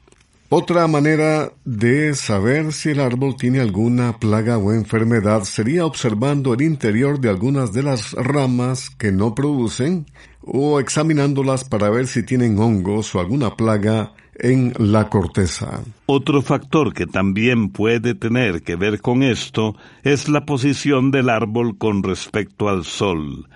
Otra 0.51 0.87
manera 0.87 1.51
de 1.63 2.15
saber 2.15 2.73
si 2.73 2.89
el 2.89 3.01
árbol 3.01 3.35
tiene 3.37 3.59
alguna 3.59 4.17
plaga 4.17 4.57
o 4.57 4.73
enfermedad 4.73 5.43
sería 5.43 5.85
observando 5.85 6.55
el 6.55 6.63
interior 6.63 7.19
de 7.19 7.29
algunas 7.29 7.71
de 7.71 7.83
las 7.83 8.13
ramas 8.13 8.89
que 8.89 9.11
no 9.11 9.35
producen 9.35 10.07
o 10.41 10.79
examinándolas 10.79 11.65
para 11.65 11.91
ver 11.91 12.07
si 12.07 12.23
tienen 12.23 12.57
hongos 12.57 13.13
o 13.13 13.19
alguna 13.19 13.55
plaga 13.55 14.13
en 14.39 14.73
la 14.79 15.07
corteza. 15.07 15.83
Otro 16.07 16.41
factor 16.41 16.95
que 16.95 17.05
también 17.05 17.69
puede 17.69 18.15
tener 18.15 18.63
que 18.63 18.75
ver 18.75 19.01
con 19.01 19.21
esto 19.21 19.75
es 20.01 20.29
la 20.29 20.47
posición 20.47 21.11
del 21.11 21.29
árbol 21.29 21.77
con 21.77 22.01
respecto 22.01 22.69
al 22.69 22.85
sol 22.85 23.47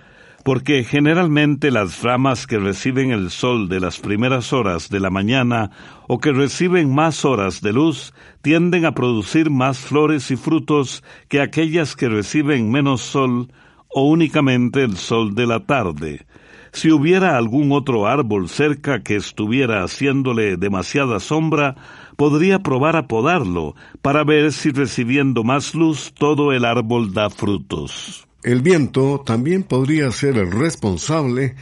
porque 0.44 0.84
generalmente 0.84 1.72
las 1.72 2.04
ramas 2.04 2.48
que 2.48 2.60
reciben 2.60 3.12
el 3.12 3.30
sol 3.30 3.70
de 3.70 3.80
las 3.80 4.00
primeras 4.00 4.52
horas 4.52 4.90
de 4.90 5.00
la 5.00 5.10
mañana 5.10 5.72
o 6.08 6.20
que 6.20 6.34
reciben 6.34 6.94
más 6.94 7.24
horas 7.24 7.62
de 7.62 7.72
luz 7.72 8.14
tienden 8.42 8.86
a 8.86 8.94
producir 8.94 9.50
más 9.50 9.80
flores 9.80 10.32
y 10.32 10.36
frutos 10.36 11.04
que 11.30 11.40
aquellas 11.40 11.96
que 11.96 12.10
reciben 12.10 12.70
menos 12.72 13.02
sol 13.02 13.52
o 13.88 14.10
únicamente 14.10 14.84
el 14.84 14.98
sol 14.98 15.34
de 15.34 15.48
la 15.48 15.62
tarde. 15.62 16.26
Si 16.74 16.92
hubiera 16.92 17.38
algún 17.38 17.72
otro 17.72 18.08
árbol 18.08 18.50
cerca 18.50 19.04
que 19.04 19.16
estuviera 19.16 19.84
haciéndole 19.84 20.58
demasiada 20.58 21.20
sombra, 21.20 21.76
podría 22.18 22.60
probar 22.60 22.96
a 22.96 23.08
podarlo 23.08 23.76
para 24.02 24.24
ver 24.24 24.52
si 24.52 24.72
recibiendo 24.72 25.44
más 25.44 25.76
luz 25.76 26.14
todo 26.14 26.52
el 26.52 26.66
árbol 26.66 27.14
da 27.14 27.30
frutos. 27.30 28.28
El 28.44 28.62
viento 28.62 29.22
también 29.26 29.64
podría 29.64 30.12
ser 30.12 30.38
el 30.38 30.52
responsable 30.52 31.56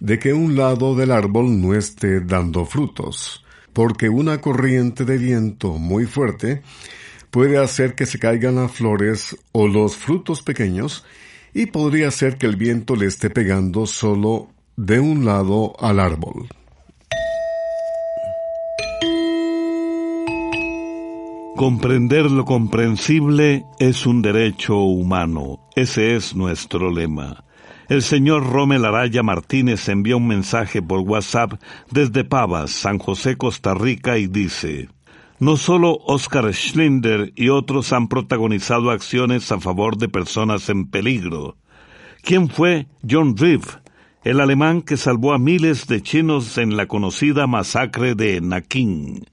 de 0.00 0.18
que 0.18 0.32
un 0.32 0.56
lado 0.56 0.96
del 0.96 1.10
árbol 1.10 1.60
no 1.60 1.74
esté 1.74 2.20
dando 2.20 2.64
frutos, 2.64 3.44
porque 3.74 4.08
una 4.08 4.40
corriente 4.40 5.04
de 5.04 5.18
viento 5.18 5.74
muy 5.74 6.06
fuerte 6.06 6.62
puede 7.30 7.58
hacer 7.58 7.94
que 7.94 8.06
se 8.06 8.18
caigan 8.18 8.54
las 8.54 8.72
flores 8.72 9.36
o 9.52 9.68
los 9.68 9.96
frutos 9.96 10.42
pequeños 10.42 11.04
y 11.52 11.66
podría 11.66 12.10
ser 12.10 12.38
que 12.38 12.46
el 12.46 12.56
viento 12.56 12.96
le 12.96 13.06
esté 13.06 13.28
pegando 13.28 13.86
solo 13.86 14.48
de 14.76 15.00
un 15.00 15.26
lado 15.26 15.74
al 15.80 16.00
árbol. 16.00 16.48
Comprender 21.62 22.28
lo 22.28 22.44
comprensible 22.44 23.64
es 23.78 24.04
un 24.04 24.20
derecho 24.20 24.78
humano. 24.78 25.60
Ese 25.76 26.16
es 26.16 26.34
nuestro 26.34 26.90
lema. 26.90 27.44
El 27.88 28.02
señor 28.02 28.50
Romel 28.50 28.84
Araya 28.84 29.22
Martínez 29.22 29.88
envía 29.88 30.16
un 30.16 30.26
mensaje 30.26 30.82
por 30.82 30.98
WhatsApp 31.02 31.52
desde 31.88 32.24
Pavas, 32.24 32.72
San 32.72 32.98
José, 32.98 33.36
Costa 33.36 33.74
Rica, 33.74 34.18
y 34.18 34.26
dice, 34.26 34.88
no 35.38 35.56
solo 35.56 36.00
Oscar 36.04 36.52
Schlinder 36.52 37.32
y 37.36 37.50
otros 37.50 37.92
han 37.92 38.08
protagonizado 38.08 38.90
acciones 38.90 39.52
a 39.52 39.60
favor 39.60 39.96
de 39.98 40.08
personas 40.08 40.68
en 40.68 40.90
peligro. 40.90 41.58
¿Quién 42.22 42.48
fue 42.48 42.88
John 43.08 43.36
Reeve, 43.36 43.68
el 44.24 44.40
alemán 44.40 44.82
que 44.82 44.96
salvó 44.96 45.32
a 45.32 45.38
miles 45.38 45.86
de 45.86 46.02
chinos 46.02 46.58
en 46.58 46.76
la 46.76 46.86
conocida 46.86 47.46
masacre 47.46 48.16
de 48.16 48.40
Nakin? 48.40 49.26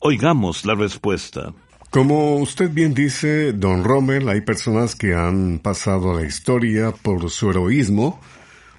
Oigamos 0.00 0.64
la 0.64 0.74
respuesta. 0.74 1.54
Como 1.90 2.36
usted 2.36 2.70
bien 2.70 2.92
dice, 2.92 3.52
don 3.54 3.82
Rommel, 3.82 4.28
hay 4.28 4.42
personas 4.42 4.94
que 4.94 5.14
han 5.14 5.58
pasado 5.58 6.10
a 6.10 6.20
la 6.20 6.26
historia 6.26 6.92
por 6.92 7.30
su 7.30 7.48
heroísmo, 7.48 8.20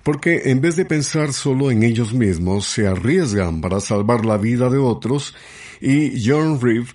porque 0.03 0.43
en 0.45 0.61
vez 0.61 0.75
de 0.75 0.85
pensar 0.85 1.33
solo 1.33 1.71
en 1.71 1.81
ellos 1.81 2.13
mismos, 2.13 2.67
se 2.67 2.87
arriesgan 2.87 3.61
para 3.61 3.79
salvar 3.79 4.25
la 4.25 4.37
vida 4.37 4.69
de 4.69 4.77
otros, 4.77 5.35
y 5.81 6.23
John 6.23 6.61
Reeve 6.61 6.89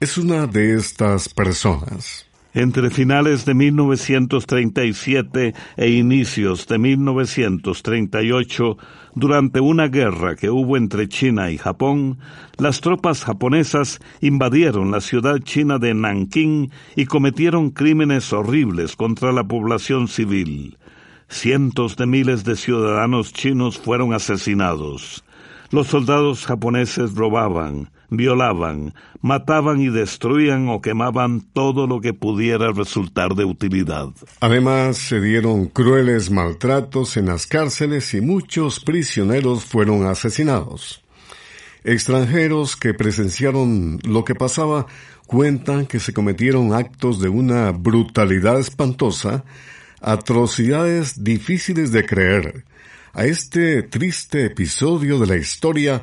es 0.00 0.18
una 0.18 0.48
de 0.48 0.74
estas 0.74 1.28
personas. 1.28 2.27
Entre 2.58 2.90
finales 2.90 3.44
de 3.44 3.54
1937 3.54 5.54
e 5.76 5.90
inicios 5.90 6.66
de 6.66 6.78
1938, 6.78 8.76
durante 9.14 9.60
una 9.60 9.86
guerra 9.86 10.34
que 10.34 10.50
hubo 10.50 10.76
entre 10.76 11.08
China 11.08 11.52
y 11.52 11.58
Japón, 11.58 12.18
las 12.56 12.80
tropas 12.80 13.24
japonesas 13.24 14.00
invadieron 14.20 14.90
la 14.90 15.00
ciudad 15.00 15.38
china 15.38 15.78
de 15.78 15.94
Nanking 15.94 16.72
y 16.96 17.06
cometieron 17.06 17.70
crímenes 17.70 18.32
horribles 18.32 18.96
contra 18.96 19.30
la 19.30 19.44
población 19.44 20.08
civil. 20.08 20.78
Cientos 21.28 21.94
de 21.94 22.06
miles 22.06 22.42
de 22.42 22.56
ciudadanos 22.56 23.32
chinos 23.32 23.78
fueron 23.78 24.14
asesinados. 24.14 25.22
Los 25.70 25.86
soldados 25.86 26.44
japoneses 26.44 27.14
robaban, 27.14 27.90
violaban, 28.10 28.94
mataban 29.20 29.80
y 29.80 29.88
destruían 29.88 30.68
o 30.68 30.80
quemaban 30.80 31.40
todo 31.40 31.86
lo 31.86 32.00
que 32.00 32.14
pudiera 32.14 32.72
resultar 32.72 33.34
de 33.34 33.44
utilidad. 33.44 34.08
Además, 34.40 34.96
se 34.96 35.20
dieron 35.20 35.66
crueles 35.66 36.30
maltratos 36.30 37.16
en 37.16 37.26
las 37.26 37.46
cárceles 37.46 38.14
y 38.14 38.20
muchos 38.20 38.80
prisioneros 38.80 39.64
fueron 39.64 40.06
asesinados. 40.06 41.02
Extranjeros 41.84 42.76
que 42.76 42.92
presenciaron 42.92 43.98
lo 44.04 44.24
que 44.24 44.34
pasaba 44.34 44.86
cuentan 45.26 45.86
que 45.86 46.00
se 46.00 46.12
cometieron 46.12 46.72
actos 46.72 47.20
de 47.20 47.28
una 47.28 47.70
brutalidad 47.70 48.58
espantosa, 48.58 49.44
atrocidades 50.00 51.22
difíciles 51.22 51.92
de 51.92 52.06
creer, 52.06 52.64
A 53.12 53.24
este 53.24 53.82
triste 53.82 54.44
episodio 54.44 55.18
de 55.18 55.26
la 55.26 55.36
historia 55.36 56.02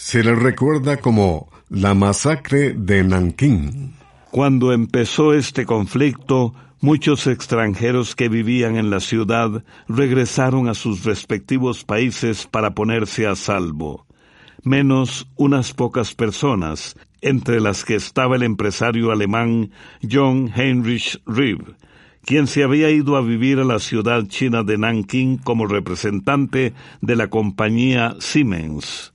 se 0.00 0.24
le 0.24 0.34
recuerda 0.34 0.96
como 0.96 1.50
la 1.68 1.92
masacre 1.92 2.72
de 2.72 3.04
Nankín. 3.04 3.92
Cuando 4.30 4.72
empezó 4.72 5.34
este 5.34 5.66
conflicto, 5.66 6.54
muchos 6.80 7.26
extranjeros 7.26 8.16
que 8.16 8.30
vivían 8.30 8.76
en 8.76 8.88
la 8.88 9.00
ciudad 9.00 9.62
regresaron 9.88 10.68
a 10.68 10.74
sus 10.74 11.04
respectivos 11.04 11.84
países 11.84 12.46
para 12.46 12.70
ponerse 12.70 13.26
a 13.26 13.36
salvo, 13.36 14.06
menos 14.62 15.28
unas 15.36 15.74
pocas 15.74 16.14
personas, 16.14 16.96
entre 17.20 17.60
las 17.60 17.84
que 17.84 17.96
estaba 17.96 18.36
el 18.36 18.42
empresario 18.42 19.12
alemán 19.12 19.70
John 20.10 20.50
Heinrich 20.56 21.20
Rieb, 21.26 21.76
quien 22.24 22.46
se 22.46 22.64
había 22.64 22.88
ido 22.88 23.16
a 23.16 23.20
vivir 23.20 23.58
a 23.58 23.64
la 23.64 23.78
ciudad 23.78 24.26
china 24.28 24.62
de 24.62 24.78
Nanking 24.78 25.36
como 25.36 25.66
representante 25.66 26.72
de 27.02 27.16
la 27.16 27.28
compañía 27.28 28.16
Siemens. 28.18 29.09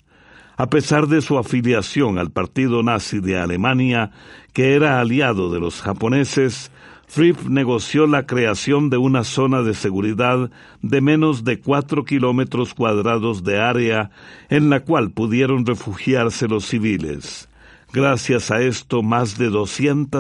A 0.58 0.70
pesar 0.70 1.08
de 1.08 1.22
su 1.22 1.38
afiliación 1.38 2.18
al 2.18 2.32
partido 2.32 2.82
nazi 2.82 3.20
de 3.20 3.38
Alemania, 3.38 4.12
que 4.54 4.74
era 4.74 5.00
aliado 5.00 5.52
de 5.52 5.60
los 5.60 5.82
japoneses, 5.82 6.72
Fripp 7.08 7.44
negoció 7.48 8.08
la 8.08 8.26
creación 8.26 8.90
de 8.90 8.98
una 8.98 9.24
zona 9.24 9.62
de 9.62 9.74
seguridad 9.74 10.50
de 10.82 11.02
menos 11.02 11.44
de 11.44 11.60
cuatro 11.60 12.04
kilómetros 12.04 12.74
cuadrados 12.74 13.44
de 13.44 13.60
área 13.60 14.12
en 14.50 14.70
la 14.70 14.80
cual 14.80 15.12
pudieron 15.12 15.66
refugiarse 15.66 16.48
los 16.48 16.66
civiles. 16.66 17.50
Gracias 17.94 18.50
a 18.52 18.62
esto, 18.62 19.04
más 19.04 19.38
de 19.38 19.52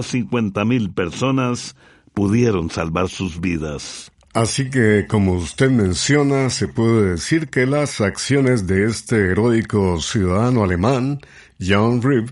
cincuenta 0.03 0.63
mil 0.63 0.91
personas 0.91 1.75
pudieron 2.13 2.69
salvar 2.69 3.09
sus 3.09 3.41
vidas. 3.41 4.11
Así 4.35 4.69
que, 4.69 5.05
como 5.07 5.31
usted 5.35 5.71
menciona, 5.71 6.49
se 6.49 6.67
puede 6.67 7.11
decir 7.11 7.47
que 7.47 7.65
las 7.65 8.01
acciones 8.01 8.67
de 8.67 8.83
este 8.83 9.15
heroico 9.31 10.01
ciudadano 10.01 10.61
alemán, 10.61 11.21
Jan 11.57 12.01
Ribb, 12.01 12.31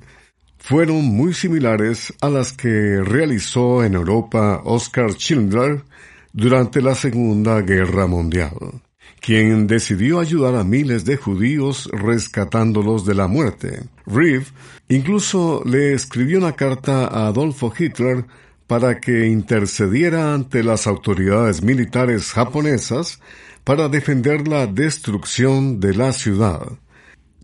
fueron 0.58 1.06
muy 1.06 1.34
similares 1.34 2.14
a 2.20 2.30
las 2.30 2.52
que 2.52 3.02
realizó 3.02 3.86
en 3.86 3.94
Europa 3.94 4.60
Oskar 4.66 5.14
Schindler 5.14 5.86
durante 6.34 6.82
la 6.82 6.94
Segunda 6.94 7.62
Guerra 7.62 8.06
Mundial, 8.06 8.82
quien 9.22 9.66
decidió 9.66 10.20
ayudar 10.20 10.56
a 10.56 10.66
miles 10.66 11.06
de 11.06 11.16
judíos 11.16 11.90
rescatándolos 11.94 13.06
de 13.06 13.16
la 13.16 13.28
muerte. 13.28 13.84
Riv 14.06 14.52
incluso 14.90 15.64
le 15.66 15.94
escribió 15.94 16.40
una 16.40 16.52
carta 16.52 17.08
a 17.08 17.28
Adolfo 17.28 17.74
Hitler 17.80 18.26
para 18.68 19.00
que 19.00 19.28
intercediera 19.28 20.34
ante 20.34 20.64
las 20.64 20.88
autoridades 20.88 21.62
militares 21.62 22.32
japonesas 22.32 23.20
para 23.64 23.90
defender 23.90 24.48
la 24.48 24.68
destrucción 24.68 25.80
de 25.80 25.94
la 25.94 26.14
ciudad. 26.14 26.62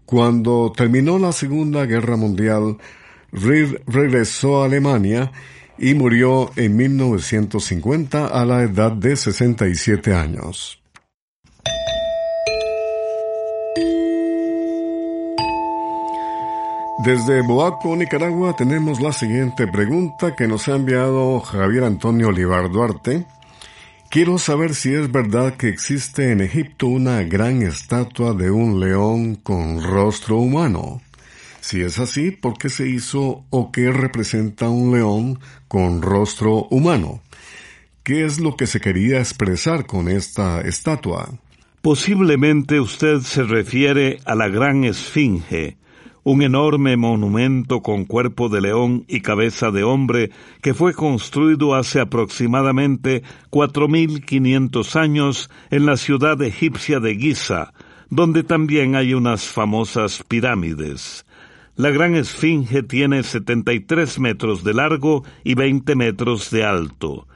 Cuando 0.05 0.73
terminó 0.75 1.19
la 1.19 1.31
Segunda 1.31 1.85
Guerra 1.85 2.17
Mundial, 2.17 2.77
Reed 3.31 3.77
regresó 3.85 4.61
a 4.61 4.65
Alemania 4.65 5.31
y 5.77 5.93
murió 5.93 6.51
en 6.55 6.75
1950 6.75 8.27
a 8.27 8.45
la 8.45 8.63
edad 8.63 8.91
de 8.91 9.15
67 9.15 10.13
años. 10.13 10.78
Desde 17.01 17.41
Boaco, 17.41 17.95
Nicaragua, 17.95 18.57
tenemos 18.57 18.99
la 18.99 19.13
siguiente 19.13 19.67
pregunta 19.67 20.35
que 20.35 20.49
nos 20.49 20.67
ha 20.67 20.75
enviado 20.75 21.39
Javier 21.39 21.85
Antonio 21.85 22.27
Olivar 22.27 22.69
Duarte. 22.69 23.25
Quiero 24.09 24.37
saber 24.37 24.75
si 24.75 24.93
es 24.93 25.09
verdad 25.09 25.55
que 25.55 25.69
existe 25.69 26.33
en 26.33 26.41
Egipto 26.41 26.87
una 26.87 27.23
gran 27.23 27.61
estatua 27.61 28.33
de 28.33 28.51
un 28.51 28.81
león 28.81 29.35
con 29.35 29.81
rostro 29.81 30.39
humano. 30.39 31.01
Si 31.61 31.79
es 31.79 31.99
así, 31.99 32.31
¿por 32.31 32.57
qué 32.57 32.67
se 32.67 32.89
hizo 32.89 33.45
o 33.49 33.71
qué 33.71 33.93
representa 33.93 34.67
un 34.67 34.91
león 34.91 35.39
con 35.69 36.01
rostro 36.01 36.67
humano? 36.69 37.21
¿Qué 38.03 38.25
es 38.25 38.41
lo 38.41 38.57
que 38.57 38.67
se 38.67 38.81
quería 38.81 39.19
expresar 39.19 39.85
con 39.85 40.09
esta 40.09 40.59
estatua? 40.59 41.29
Posiblemente 41.81 42.81
usted 42.81 43.19
se 43.21 43.43
refiere 43.43 44.19
a 44.25 44.35
la 44.35 44.49
gran 44.49 44.83
esfinge, 44.83 45.77
un 46.29 46.43
enorme 46.43 46.95
monumento 46.95 47.81
con 47.81 48.05
cuerpo 48.05 48.49
de 48.49 48.61
león 48.61 49.03
y 49.07 49.21
cabeza 49.21 49.71
de 49.71 49.83
hombre 49.83 50.29
que 50.61 50.75
fue 50.75 50.93
construido 50.93 51.73
hace 51.73 51.99
aproximadamente 51.99 53.23
4.500 53.49 54.95
años 54.95 55.49
en 55.71 55.87
la 55.87 55.97
ciudad 55.97 56.39
egipcia 56.43 56.99
de 56.99 57.15
Giza, 57.15 57.73
donde 58.11 58.43
también 58.43 58.95
hay 58.95 59.15
unas 59.15 59.45
famosas 59.45 60.23
pirámides. 60.27 61.25
La 61.75 61.89
gran 61.89 62.13
esfinge 62.13 62.83
tiene 62.83 63.23
73 63.23 64.19
metros 64.19 64.63
de 64.63 64.75
largo 64.75 65.23
y 65.43 65.55
20 65.55 65.95
metros 65.95 66.51
de 66.51 66.63
alto. 66.63 67.27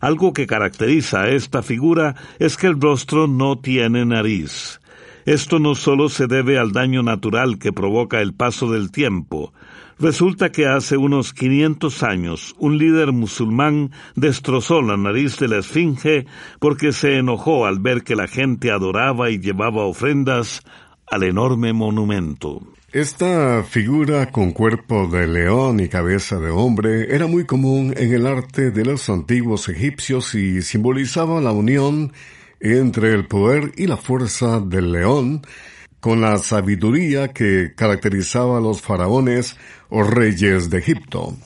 Algo 0.00 0.32
que 0.32 0.48
caracteriza 0.48 1.20
a 1.20 1.28
esta 1.28 1.62
figura 1.62 2.16
es 2.40 2.56
que 2.56 2.66
el 2.66 2.80
rostro 2.80 3.28
no 3.28 3.60
tiene 3.60 4.04
nariz. 4.04 4.80
Esto 5.26 5.58
no 5.58 5.74
solo 5.74 6.08
se 6.08 6.26
debe 6.26 6.58
al 6.58 6.72
daño 6.72 7.02
natural 7.02 7.58
que 7.58 7.72
provoca 7.72 8.20
el 8.20 8.34
paso 8.34 8.70
del 8.70 8.90
tiempo. 8.90 9.52
Resulta 9.98 10.50
que 10.50 10.66
hace 10.66 10.96
unos 10.96 11.34
500 11.34 12.02
años 12.02 12.54
un 12.58 12.78
líder 12.78 13.12
musulmán 13.12 13.90
destrozó 14.16 14.80
la 14.80 14.96
nariz 14.96 15.38
de 15.38 15.48
la 15.48 15.58
esfinge 15.58 16.26
porque 16.58 16.92
se 16.92 17.18
enojó 17.18 17.66
al 17.66 17.80
ver 17.80 18.02
que 18.02 18.16
la 18.16 18.26
gente 18.26 18.70
adoraba 18.70 19.30
y 19.30 19.38
llevaba 19.38 19.84
ofrendas 19.84 20.62
al 21.06 21.24
enorme 21.24 21.74
monumento. 21.74 22.62
Esta 22.92 23.62
figura 23.62 24.32
con 24.32 24.52
cuerpo 24.52 25.06
de 25.06 25.28
león 25.28 25.80
y 25.80 25.88
cabeza 25.88 26.40
de 26.40 26.50
hombre 26.50 27.14
era 27.14 27.26
muy 27.26 27.44
común 27.44 27.94
en 27.96 28.12
el 28.12 28.26
arte 28.26 28.70
de 28.70 28.84
los 28.84 29.08
antiguos 29.10 29.68
egipcios 29.68 30.34
y 30.34 30.62
simbolizaba 30.62 31.40
la 31.40 31.52
unión 31.52 32.12
entre 32.60 33.14
el 33.14 33.26
poder 33.26 33.72
y 33.76 33.86
la 33.86 33.96
fuerza 33.96 34.60
del 34.60 34.92
león, 34.92 35.42
con 36.00 36.20
la 36.20 36.38
sabiduría 36.38 37.28
que 37.28 37.72
caracterizaba 37.74 38.58
a 38.58 38.60
los 38.60 38.80
faraones 38.80 39.56
o 39.88 40.02
reyes 40.02 40.70
de 40.70 40.78
Egipto. 40.78 41.36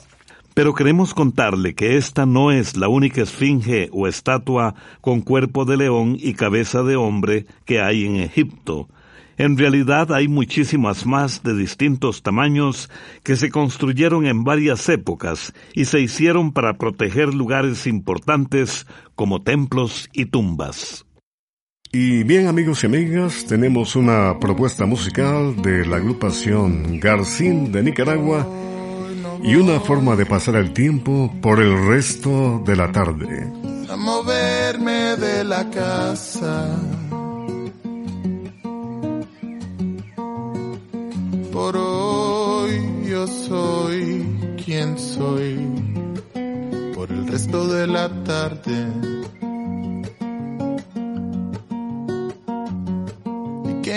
Pero 0.55 0.73
queremos 0.75 1.15
contarle 1.15 1.75
que 1.75 1.97
esta 1.97 2.27
no 2.27 2.53
es 2.53 2.77
la 2.77 2.87
única 2.87 3.23
esfinge 3.23 3.89
o 3.93 4.07
estatua 4.07 4.77
con 5.01 5.21
cuerpo 5.21 5.65
de 5.65 5.77
león 5.77 6.17
y 6.19 6.35
cabeza 6.35 6.85
de 6.85 6.95
hombre 6.95 7.47
que 7.65 7.81
hay 7.81 8.07
en 8.07 8.17
Egipto. 8.17 8.89
En 9.37 9.59
realidad 9.59 10.13
hay 10.13 10.29
muchísimas 10.29 11.07
más 11.07 11.43
de 11.43 11.57
distintos 11.57 12.23
tamaños 12.23 12.89
que 13.25 13.35
se 13.35 13.51
construyeron 13.51 14.27
en 14.27 14.45
varias 14.45 14.89
épocas 14.89 15.53
y 15.75 15.87
se 15.87 15.99
hicieron 15.99 16.53
para 16.53 16.75
proteger 16.75 17.35
lugares 17.35 17.89
importantes 17.89 18.87
como 19.17 19.43
templos 19.43 20.09
y 20.13 20.27
tumbas. 20.27 21.04
Y 21.95 22.25
bien 22.25 22.49
amigos 22.49 22.83
y 22.83 22.87
amigas, 22.87 23.45
tenemos 23.47 23.95
una 23.95 24.41
propuesta 24.41 24.85
musical 24.85 25.63
de 25.63 25.87
la 25.87 25.99
agrupación 25.99 26.99
Garcín 26.99 27.71
de 27.71 27.85
Nicaragua 27.85 28.49
y 29.45 29.55
una 29.55 29.79
forma 29.79 30.17
de 30.17 30.27
pasar 30.27 30.57
el 30.57 30.73
tiempo 30.73 31.33
por 31.41 31.61
el 31.61 31.87
resto 31.87 32.61
de 32.67 32.75
la 32.75 32.91
tarde. 32.91 33.49
A 33.89 33.95
moverme 33.95 35.15
de 35.19 35.45
la 35.45 35.71
casa 35.71 36.77
por 41.53 41.77
hoy 41.77 43.07
yo 43.09 43.25
soy 43.29 44.27
quien 44.65 44.99
soy 44.99 45.65
por 46.93 47.09
el 47.13 47.29
resto 47.29 47.69
de 47.69 47.87
la 47.87 48.09
tarde. 48.25 48.89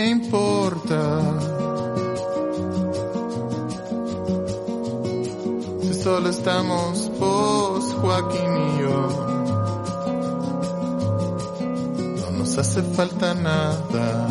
Importa? 0.05 1.21
Si 5.81 5.93
solo 5.93 6.29
estamos 6.29 7.11
vos, 7.19 7.93
Joaquín 7.95 8.57
y 8.57 8.81
yo. 8.81 9.09
No 12.21 12.31
nos 12.37 12.57
hace 12.57 12.81
falta 12.83 13.33
nada. 13.33 14.27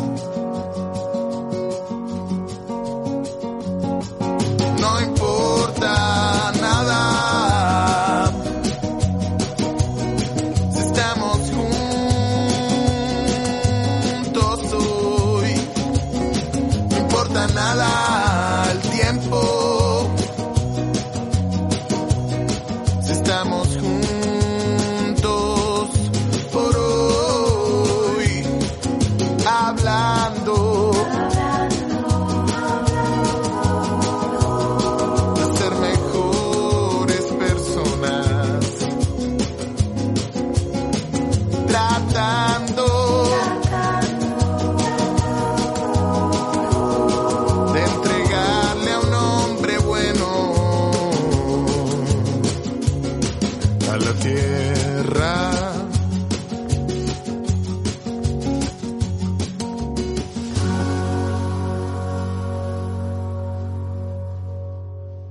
Tierra. 53.99 55.51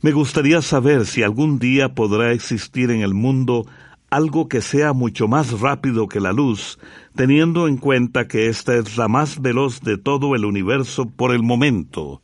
Me 0.00 0.12
gustaría 0.12 0.62
saber 0.62 1.04
si 1.04 1.22
algún 1.22 1.58
día 1.58 1.94
podrá 1.94 2.32
existir 2.32 2.90
en 2.90 3.02
el 3.02 3.12
mundo 3.12 3.66
algo 4.08 4.48
que 4.48 4.62
sea 4.62 4.94
mucho 4.94 5.28
más 5.28 5.60
rápido 5.60 6.08
que 6.08 6.20
la 6.20 6.32
luz, 6.32 6.78
teniendo 7.14 7.68
en 7.68 7.76
cuenta 7.76 8.26
que 8.28 8.46
esta 8.46 8.76
es 8.76 8.96
la 8.96 9.08
más 9.08 9.42
veloz 9.42 9.82
de 9.82 9.98
todo 9.98 10.34
el 10.34 10.46
universo 10.46 11.04
por 11.04 11.34
el 11.34 11.42
momento. 11.42 12.22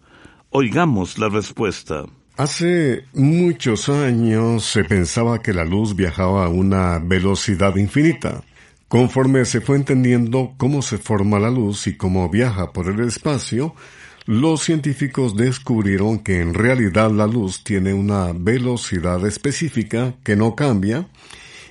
Oigamos 0.49 1.19
la 1.19 1.29
respuesta. 1.29 2.07
Hace 2.39 3.05
muchos 3.13 3.91
años 3.91 4.65
se 4.65 4.85
pensaba 4.85 5.41
que 5.41 5.53
la 5.53 5.67
luz 5.67 5.95
viajaba 5.95 6.47
a 6.47 6.49
una 6.49 6.99
velocidad 6.99 7.77
infinita. 7.77 8.43
Conforme 8.89 9.45
se 9.45 9.61
fue 9.61 9.77
entendiendo 9.77 10.55
cómo 10.57 10.83
se 10.83 10.99
forma 10.99 11.39
la 11.39 11.51
luz 11.51 11.87
y 11.87 11.97
cómo 11.97 12.29
viaja 12.29 12.73
por 12.73 12.89
el 12.89 13.01
espacio, 13.01 13.75
los 14.27 14.63
científicos 14.63 15.37
descubrieron 15.37 16.19
que 16.19 16.41
en 16.41 16.55
realidad 16.55 17.11
la 17.11 17.27
luz 17.27 17.63
tiene 17.63 17.93
una 17.93 18.33
velocidad 18.33 19.27
específica 19.27 20.15
que 20.25 20.37
no 20.37 20.55
cambia 20.55 21.09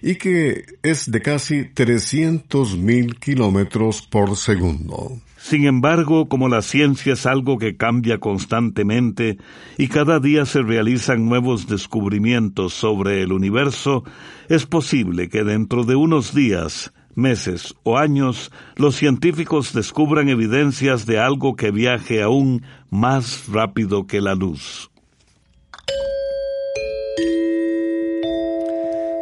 y 0.04 0.16
que 0.16 0.66
es 0.84 1.10
de 1.10 1.22
casi 1.22 1.62
300.000 1.62 3.18
kilómetros 3.20 4.02
por 4.02 4.36
segundo. 4.36 5.18
Sin 5.38 5.66
embargo, 5.66 6.30
como 6.30 6.48
la 6.48 6.62
ciencia 6.62 7.14
es 7.14 7.26
algo 7.26 7.58
que 7.58 7.76
cambia 7.76 8.20
constantemente 8.20 9.38
y 9.78 9.88
cada 9.88 10.20
día 10.20 10.46
se 10.46 10.62
realizan 10.62 11.28
nuevos 11.28 11.68
descubrimientos 11.68 12.74
sobre 12.74 13.24
el 13.24 13.34
universo, 13.34 14.04
es 14.48 14.66
posible 14.66 15.28
que 15.28 15.44
dentro 15.44 15.84
de 15.84 15.96
unos 15.96 16.34
días, 16.36 16.94
meses 17.16 17.76
o 17.84 17.98
años, 17.98 18.52
los 18.76 18.96
científicos 18.96 19.74
descubran 19.74 20.30
evidencias 20.30 21.06
de 21.06 21.20
algo 21.20 21.56
que 21.56 21.72
viaje 21.72 22.22
aún 22.22 22.64
más 22.90 23.48
rápido 23.48 24.08
que 24.08 24.22
la 24.22 24.36
luz. 24.36 24.90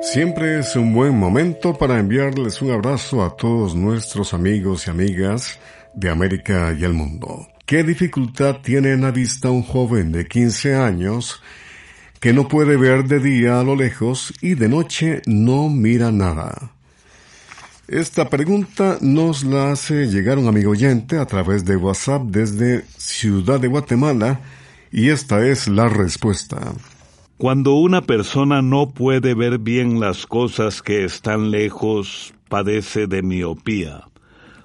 Siempre 0.02 0.60
es 0.60 0.76
un 0.76 0.94
buen 0.94 1.18
momento 1.18 1.78
para 1.78 2.00
enviarles 2.00 2.62
un 2.62 2.72
abrazo 2.72 3.24
a 3.24 3.38
todos 3.38 3.76
nuestros 3.76 4.34
amigos 4.34 4.88
y 4.88 4.90
amigas 4.90 5.60
de 5.94 6.10
América 6.10 6.76
y 6.78 6.84
el 6.84 6.94
mundo. 6.94 7.48
¿Qué 7.66 7.84
dificultad 7.84 8.58
tiene 8.62 8.92
en 8.92 9.02
la 9.02 9.12
vista 9.12 9.50
un 9.50 9.64
joven 9.64 10.12
de 10.12 10.28
15 10.28 10.76
años 10.76 11.42
que 12.20 12.34
no 12.34 12.48
puede 12.48 12.76
ver 12.76 13.06
de 13.06 13.20
día 13.20 13.60
a 13.60 13.64
lo 13.64 13.76
lejos 13.76 14.34
y 14.42 14.56
de 14.56 14.68
noche 14.68 15.22
no 15.28 15.70
mira 15.70 16.12
nada? 16.12 16.74
Esta 17.92 18.30
pregunta 18.30 19.00
nos 19.02 19.44
la 19.44 19.74
hace 19.74 20.08
llegar 20.08 20.38
un 20.38 20.48
amigo 20.48 20.72
oyente 20.72 21.18
a 21.18 21.26
través 21.26 21.66
de 21.66 21.76
WhatsApp 21.76 22.22
desde 22.22 22.84
Ciudad 22.96 23.60
de 23.60 23.68
Guatemala 23.68 24.40
y 24.94 25.10
esta 25.10 25.46
es 25.46 25.68
la 25.68 25.90
respuesta. 25.90 26.72
Cuando 27.38 27.74
una 27.74 28.02
persona 28.02 28.62
no 28.62 28.92
puede 28.92 29.34
ver 29.34 29.58
bien 29.58 30.00
las 30.00 30.26
cosas 30.26 30.82
que 30.82 31.04
están 31.04 31.52
lejos, 31.52 32.34
padece 32.48 33.08
de 33.08 33.24
miopía. 33.24 34.06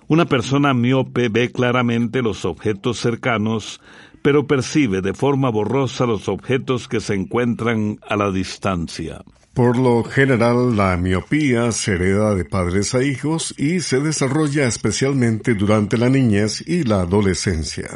Una 0.07 0.27
persona 0.27 0.73
miope 0.73 1.29
ve 1.29 1.51
claramente 1.51 2.23
los 2.23 2.45
objetos 2.45 3.01
cercanos, 3.01 3.81
pero 4.23 4.47
percibe 4.47 5.01
de 5.01 5.15
forma 5.15 5.51
borrosa 5.51 6.07
los 6.07 6.29
objetos 6.29 6.87
que 6.87 7.01
se 7.01 7.15
encuentran 7.15 7.99
a 8.09 8.15
la 8.15 8.31
distancia. 8.31 9.25
Por 9.57 9.79
lo 9.79 10.05
general, 10.05 10.77
la 10.77 10.99
miopía 10.99 11.73
se 11.73 11.95
hereda 11.95 12.35
de 12.35 12.45
padres 12.45 12.95
a 12.95 13.03
hijos 13.03 13.55
y 13.57 13.81
se 13.81 14.01
desarrolla 14.01 14.67
especialmente 14.67 15.55
durante 15.55 15.97
la 15.97 16.11
niñez 16.11 16.63
y 16.67 16.83
la 16.83 17.01
adolescencia. 17.01 17.89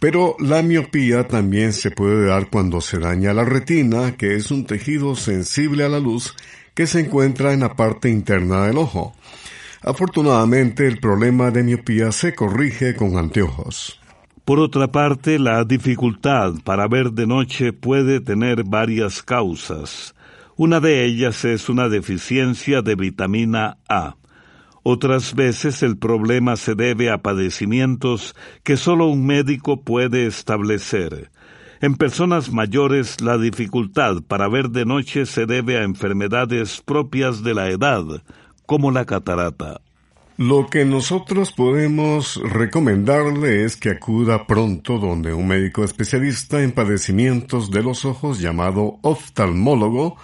Pero 0.00 0.34
la 0.40 0.62
miopía 0.62 1.28
también 1.28 1.72
se 1.72 1.92
puede 1.92 2.26
dar 2.26 2.50
cuando 2.50 2.80
se 2.80 2.98
daña 2.98 3.32
la 3.34 3.44
retina, 3.44 4.16
que 4.16 4.34
es 4.34 4.50
un 4.50 4.66
tejido 4.66 5.14
sensible 5.14 5.84
a 5.84 5.88
la 5.88 6.00
luz 6.00 6.34
que 6.74 6.88
se 6.88 6.98
encuentra 6.98 7.52
en 7.52 7.60
la 7.60 7.76
parte 7.76 8.10
interna 8.10 8.66
del 8.66 8.78
ojo. 8.78 9.14
Afortunadamente 9.82 10.88
el 10.88 10.98
problema 10.98 11.52
de 11.52 11.62
miopía 11.62 12.10
se 12.10 12.34
corrige 12.34 12.96
con 12.96 13.16
anteojos. 13.16 14.00
Por 14.44 14.58
otra 14.58 14.88
parte, 14.88 15.38
la 15.38 15.62
dificultad 15.62 16.54
para 16.64 16.88
ver 16.88 17.12
de 17.12 17.28
noche 17.28 17.72
puede 17.72 18.18
tener 18.18 18.64
varias 18.64 19.22
causas. 19.22 20.16
Una 20.58 20.80
de 20.80 21.04
ellas 21.04 21.44
es 21.44 21.68
una 21.68 21.88
deficiencia 21.88 22.82
de 22.82 22.96
vitamina 22.96 23.78
A. 23.88 24.16
Otras 24.82 25.36
veces 25.36 25.84
el 25.84 25.98
problema 25.98 26.56
se 26.56 26.74
debe 26.74 27.12
a 27.12 27.18
padecimientos 27.18 28.34
que 28.64 28.76
solo 28.76 29.06
un 29.06 29.24
médico 29.24 29.82
puede 29.82 30.26
establecer. 30.26 31.30
En 31.80 31.94
personas 31.94 32.50
mayores 32.50 33.20
la 33.20 33.38
dificultad 33.38 34.16
para 34.26 34.48
ver 34.48 34.70
de 34.70 34.84
noche 34.84 35.26
se 35.26 35.46
debe 35.46 35.78
a 35.78 35.84
enfermedades 35.84 36.82
propias 36.84 37.44
de 37.44 37.54
la 37.54 37.70
edad, 37.70 38.02
como 38.66 38.90
la 38.90 39.04
catarata. 39.04 39.80
Lo 40.38 40.66
que 40.66 40.84
nosotros 40.84 41.52
podemos 41.52 42.34
recomendarle 42.42 43.64
es 43.64 43.76
que 43.76 43.90
acuda 43.90 44.48
pronto 44.48 44.98
donde 44.98 45.32
un 45.32 45.46
médico 45.46 45.84
especialista 45.84 46.64
en 46.64 46.72
padecimientos 46.72 47.70
de 47.70 47.84
los 47.84 48.04
ojos 48.04 48.40
llamado 48.40 48.98
oftalmólogo 49.02 50.16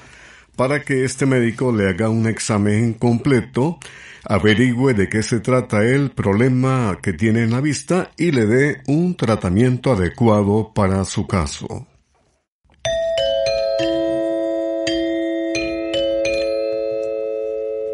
para 0.56 0.82
que 0.82 1.04
este 1.04 1.26
médico 1.26 1.72
le 1.72 1.88
haga 1.88 2.08
un 2.08 2.26
examen 2.26 2.94
completo 2.94 3.78
averigüe 4.26 4.94
de 4.94 5.08
qué 5.08 5.22
se 5.22 5.40
trata 5.40 5.84
el 5.84 6.10
problema 6.10 6.98
que 7.02 7.12
tiene 7.12 7.42
en 7.42 7.50
la 7.50 7.60
vista 7.60 8.10
y 8.16 8.30
le 8.30 8.46
dé 8.46 8.82
un 8.86 9.16
tratamiento 9.16 9.92
adecuado 9.92 10.72
para 10.74 11.04
su 11.04 11.26
caso. 11.26 11.86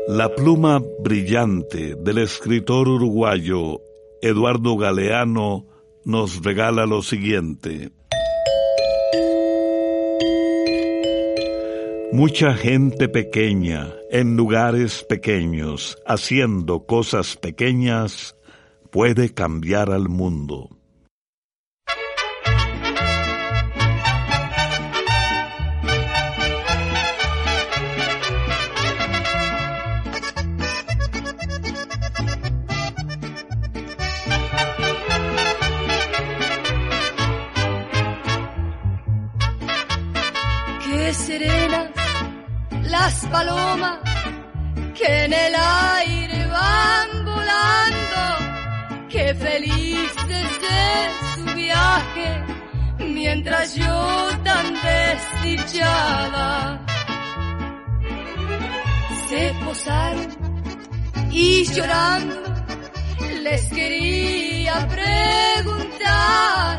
La 0.09 0.35
pluma 0.35 0.83
brillante 1.01 1.95
del 1.95 2.19
escritor 2.19 2.89
uruguayo 2.89 3.81
Eduardo 4.21 4.77
Galeano 4.77 5.67
nos 6.05 6.43
regala 6.43 6.85
lo 6.85 7.03
siguiente. 7.03 7.93
Mucha 12.13 12.55
gente 12.55 13.09
pequeña 13.09 13.95
en 14.11 14.37
lugares 14.37 15.05
pequeños, 15.05 15.97
haciendo 16.05 16.85
cosas 16.85 17.37
pequeñas, 17.37 18.35
puede 18.91 19.33
cambiar 19.33 19.93
al 19.93 20.09
mundo. 20.09 20.80
Qué 49.31 49.35
felices 49.37 50.61
de 50.67 51.11
su 51.35 51.55
viaje, 51.55 52.45
mientras 52.99 53.75
yo 53.77 54.29
tan 54.43 54.75
desdichada 54.83 56.81
se 59.29 59.55
posaron 59.65 60.29
y 61.31 61.65
llorando 61.65 62.35
les 63.43 63.69
quería 63.69 64.89
preguntar 64.89 66.79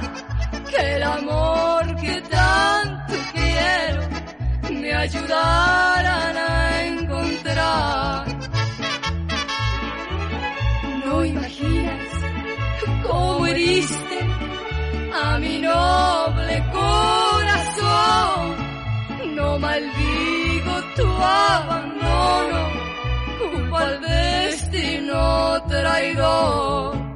que 0.70 0.96
el 0.96 1.04
amor 1.04 1.96
que 2.02 2.22
tanto 2.30 3.14
quiero 3.34 4.02
me 4.82 4.94
ayudaran 4.94 6.38
a 6.38 6.86
encontrar. 6.86 8.31
A 15.14 15.38
mi 15.40 15.60
noble 15.60 16.64
corazón. 16.74 18.56
No 19.36 19.60
maldigo 19.60 20.74
tu 20.98 21.08
abandono, 21.08 22.62
culpa 23.40 23.80
al 23.80 24.02
destino 24.02 25.64
traidor. 25.70 27.11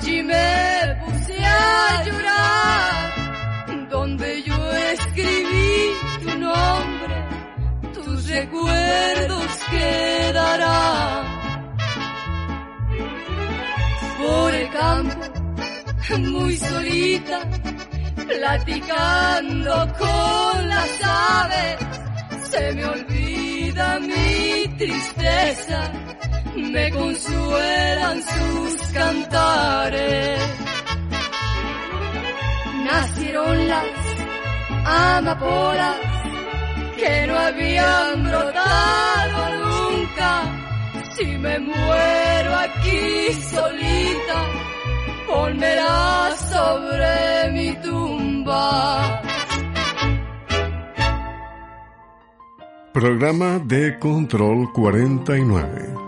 Allí 0.00 0.22
me 0.22 0.96
puse 1.04 1.44
a 1.44 2.04
llorar, 2.04 3.88
donde 3.90 4.42
yo 4.44 4.72
escribí 4.92 5.92
tu 6.22 6.38
nombre, 6.38 7.16
tus 7.94 8.28
recuerdos 8.28 9.48
quedarán. 9.68 11.26
Por 14.18 14.54
el 14.54 14.70
campo, 14.70 15.20
muy 16.20 16.56
solita, 16.56 17.40
platicando 18.24 19.94
con 19.98 20.68
las 20.68 20.90
aves, 21.02 21.76
se 22.52 22.72
me 22.74 22.84
olvida 22.84 23.98
mi 23.98 24.76
tristeza, 24.76 25.90
me 26.58 26.90
consuelan 26.90 28.22
sus 28.22 28.92
cantares. 28.92 30.40
Nacieron 32.84 33.68
las 33.68 33.84
amapolas 34.84 35.96
que 36.96 37.26
no 37.26 37.38
habían 37.38 38.24
brotado 38.24 39.40
nunca. 39.64 40.30
Si 41.16 41.26
me 41.26 41.58
muero 41.58 42.54
aquí 42.54 43.32
solita, 43.50 44.38
ponmela 45.26 46.30
sobre 46.50 47.50
mi 47.52 47.72
tumba. 47.82 49.22
Programa 52.92 53.60
de 53.60 53.98
Control 53.98 54.72
49. 54.72 56.07